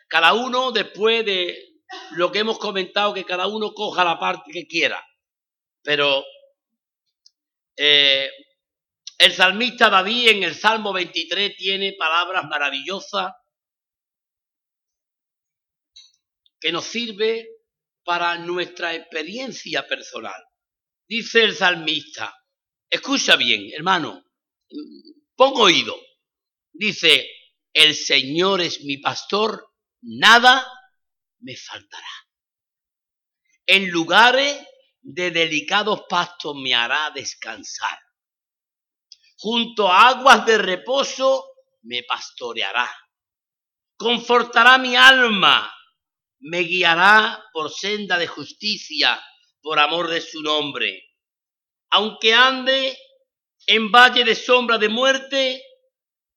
Cada 0.07 0.33
uno, 0.33 0.71
después 0.71 1.25
de 1.25 1.68
lo 2.11 2.31
que 2.31 2.39
hemos 2.39 2.59
comentado, 2.59 3.13
que 3.13 3.25
cada 3.25 3.47
uno 3.47 3.73
coja 3.73 4.03
la 4.03 4.19
parte 4.19 4.51
que 4.51 4.67
quiera. 4.67 5.03
Pero 5.81 6.23
eh, 7.75 8.29
el 9.17 9.33
salmista 9.33 9.89
David 9.89 10.29
en 10.29 10.43
el 10.43 10.55
Salmo 10.55 10.93
23 10.93 11.55
tiene 11.57 11.93
palabras 11.93 12.45
maravillosas 12.45 13.33
que 16.59 16.71
nos 16.71 16.85
sirve 16.85 17.47
para 18.03 18.37
nuestra 18.37 18.93
experiencia 18.95 19.87
personal. 19.87 20.43
Dice 21.07 21.43
el 21.43 21.55
salmista, 21.55 22.35
escucha 22.89 23.35
bien, 23.35 23.71
hermano, 23.73 24.23
pon 25.35 25.53
oído. 25.55 25.95
Dice, 26.71 27.27
el 27.73 27.95
Señor 27.95 28.61
es 28.61 28.83
mi 28.83 28.97
pastor, 28.97 29.73
nada 30.01 30.65
me 31.39 31.55
faltará. 31.55 32.07
En 33.65 33.89
lugares 33.89 34.59
de 35.01 35.31
delicados 35.31 36.03
pastos 36.09 36.55
me 36.55 36.73
hará 36.73 37.11
descansar. 37.11 37.99
Junto 39.37 39.87
a 39.87 40.09
aguas 40.09 40.45
de 40.45 40.57
reposo 40.57 41.45
me 41.83 42.03
pastoreará. 42.03 42.89
Confortará 43.95 44.77
mi 44.77 44.95
alma, 44.95 45.73
me 46.39 46.59
guiará 46.59 47.43
por 47.53 47.71
senda 47.71 48.17
de 48.17 48.27
justicia, 48.27 49.21
por 49.61 49.79
amor 49.79 50.09
de 50.09 50.21
su 50.21 50.41
nombre. 50.41 51.03
Aunque 51.91 52.33
ande 52.33 52.97
en 53.67 53.91
valle 53.91 54.23
de 54.23 54.35
sombra 54.35 54.77
de 54.77 54.89
muerte, 54.89 55.63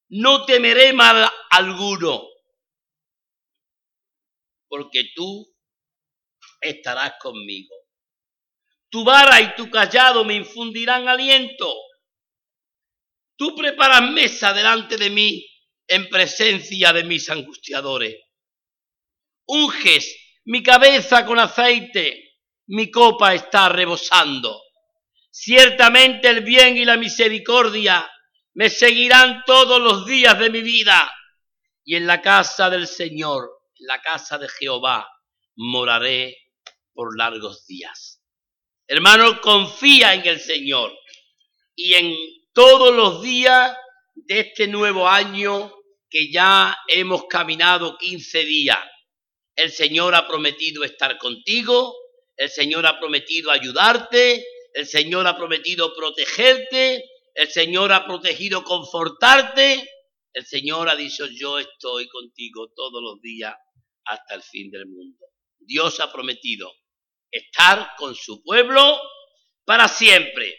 no 0.09 0.44
temeré 0.44 0.92
mal 0.92 1.30
alguno, 1.50 2.26
porque 4.72 5.10
tú 5.14 5.54
estarás 6.58 7.12
conmigo. 7.20 7.76
Tu 8.88 9.04
vara 9.04 9.38
y 9.38 9.54
tu 9.54 9.68
callado 9.68 10.24
me 10.24 10.32
infundirán 10.32 11.08
aliento. 11.08 11.70
Tú 13.36 13.54
preparas 13.54 14.10
mesa 14.12 14.54
delante 14.54 14.96
de 14.96 15.10
mí 15.10 15.46
en 15.86 16.08
presencia 16.08 16.90
de 16.90 17.04
mis 17.04 17.28
angustiadores. 17.28 18.16
Unges 19.44 20.40
mi 20.46 20.62
cabeza 20.62 21.26
con 21.26 21.38
aceite, 21.38 22.38
mi 22.68 22.90
copa 22.90 23.34
está 23.34 23.68
rebosando. 23.68 24.58
Ciertamente 25.30 26.30
el 26.30 26.40
bien 26.40 26.78
y 26.78 26.86
la 26.86 26.96
misericordia 26.96 28.10
me 28.54 28.70
seguirán 28.70 29.42
todos 29.44 29.82
los 29.82 30.06
días 30.06 30.38
de 30.38 30.48
mi 30.48 30.62
vida, 30.62 31.12
y 31.84 31.94
en 31.96 32.06
la 32.06 32.22
casa 32.22 32.70
del 32.70 32.86
Señor, 32.86 33.61
la 33.82 34.00
casa 34.00 34.38
de 34.38 34.48
Jehová, 34.48 35.08
moraré 35.56 36.36
por 36.94 37.16
largos 37.16 37.66
días. 37.66 38.22
Hermano, 38.86 39.40
confía 39.40 40.14
en 40.14 40.26
el 40.26 40.40
Señor 40.40 40.92
y 41.74 41.94
en 41.94 42.14
todos 42.52 42.94
los 42.94 43.22
días 43.22 43.76
de 44.14 44.40
este 44.40 44.68
nuevo 44.68 45.08
año 45.08 45.72
que 46.08 46.30
ya 46.30 46.76
hemos 46.88 47.24
caminado 47.26 47.96
15 47.98 48.44
días. 48.44 48.78
El 49.56 49.70
Señor 49.70 50.14
ha 50.14 50.28
prometido 50.28 50.84
estar 50.84 51.18
contigo, 51.18 51.94
el 52.36 52.50
Señor 52.50 52.86
ha 52.86 52.98
prometido 52.98 53.50
ayudarte, 53.50 54.46
el 54.74 54.86
Señor 54.86 55.26
ha 55.26 55.36
prometido 55.36 55.94
protegerte, 55.94 57.04
el 57.34 57.50
Señor 57.50 57.92
ha 57.92 58.06
protegido 58.06 58.62
confortarte, 58.62 59.88
el 60.32 60.46
Señor 60.46 60.88
ha 60.88 60.96
dicho 60.96 61.26
yo 61.26 61.58
estoy 61.58 62.08
contigo 62.08 62.70
todos 62.74 63.02
los 63.02 63.20
días 63.20 63.54
hasta 64.05 64.34
el 64.34 64.42
fin 64.42 64.70
del 64.70 64.86
mundo. 64.86 65.26
Dios 65.59 66.00
ha 66.00 66.12
prometido 66.12 66.72
estar 67.30 67.92
con 67.96 68.14
su 68.14 68.42
pueblo 68.42 69.00
para 69.64 69.88
siempre. 69.88 70.59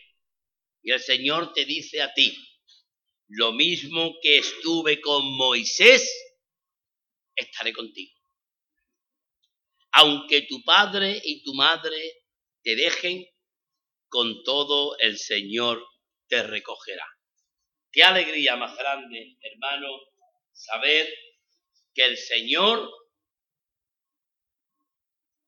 Y 0.82 0.92
el 0.92 1.00
Señor 1.00 1.54
te 1.54 1.66
dice 1.66 2.02
a 2.02 2.14
ti, 2.14 2.36
lo 3.28 3.54
mismo 3.54 4.16
que 4.22 4.38
estuve 4.38 5.00
con 5.02 5.26
Moisés, 5.38 6.10
estaré 7.36 7.74
contigo. 7.74 8.14
Aunque 9.94 10.42
tu 10.44 10.64
padre 10.64 11.22
y 11.24 11.44
tu 11.44 11.54
madre 11.54 12.26
te 12.64 12.76
dejen, 12.76 13.26
con 14.10 14.44
todo 14.44 14.98
el 15.00 15.18
Señor 15.18 15.84
te 16.28 16.44
recogerá. 16.44 17.08
Qué 17.92 18.04
alegría 18.04 18.56
más 18.56 18.76
grande, 18.76 19.38
hermano, 19.42 19.88
saber 20.52 21.08
que 21.94 22.06
el 22.06 22.18
Señor 22.18 22.92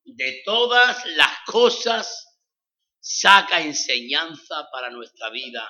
de 0.06 0.42
todas 0.44 1.04
las 1.16 1.38
cosas 1.46 2.26
saca 3.00 3.60
enseñanza 3.60 4.68
para 4.72 4.90
nuestra 4.90 5.30
vida 5.30 5.68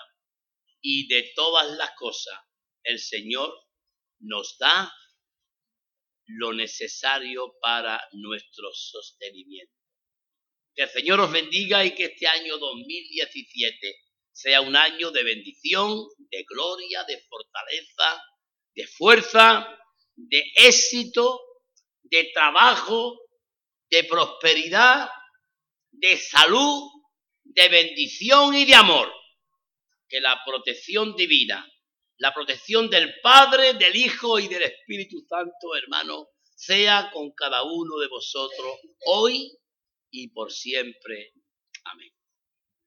y 0.80 1.08
de 1.08 1.32
todas 1.34 1.70
las 1.76 1.90
cosas 1.96 2.38
el 2.82 2.98
Señor 2.98 3.52
nos 4.20 4.56
da 4.58 4.92
lo 6.26 6.52
necesario 6.52 7.54
para 7.60 8.00
nuestro 8.12 8.72
sostenimiento. 8.72 9.72
Que 10.74 10.82
el 10.82 10.90
Señor 10.90 11.20
os 11.20 11.32
bendiga 11.32 11.84
y 11.84 11.94
que 11.94 12.04
este 12.06 12.26
año 12.26 12.58
2017 12.58 13.96
sea 14.32 14.60
un 14.60 14.76
año 14.76 15.10
de 15.10 15.24
bendición, 15.24 16.06
de 16.18 16.44
gloria, 16.44 17.04
de 17.04 17.22
fortaleza, 17.22 18.22
de 18.74 18.86
fuerza, 18.86 19.78
de 20.14 20.44
éxito, 20.56 21.40
de 22.02 22.30
trabajo, 22.34 23.25
de 23.90 24.04
prosperidad, 24.04 25.08
de 25.90 26.16
salud, 26.16 26.90
de 27.44 27.68
bendición 27.68 28.54
y 28.54 28.64
de 28.64 28.74
amor. 28.74 29.12
Que 30.08 30.20
la 30.20 30.40
protección 30.44 31.16
divina, 31.16 31.66
la 32.18 32.32
protección 32.32 32.88
del 32.88 33.20
Padre, 33.20 33.74
del 33.74 33.96
Hijo 33.96 34.38
y 34.38 34.48
del 34.48 34.62
Espíritu 34.62 35.20
Santo, 35.28 35.74
hermano, 35.76 36.28
sea 36.54 37.10
con 37.12 37.32
cada 37.32 37.62
uno 37.64 37.98
de 37.98 38.08
vosotros 38.08 38.78
hoy 39.06 39.50
y 40.10 40.28
por 40.28 40.52
siempre. 40.52 41.32
Amén. 41.84 42.15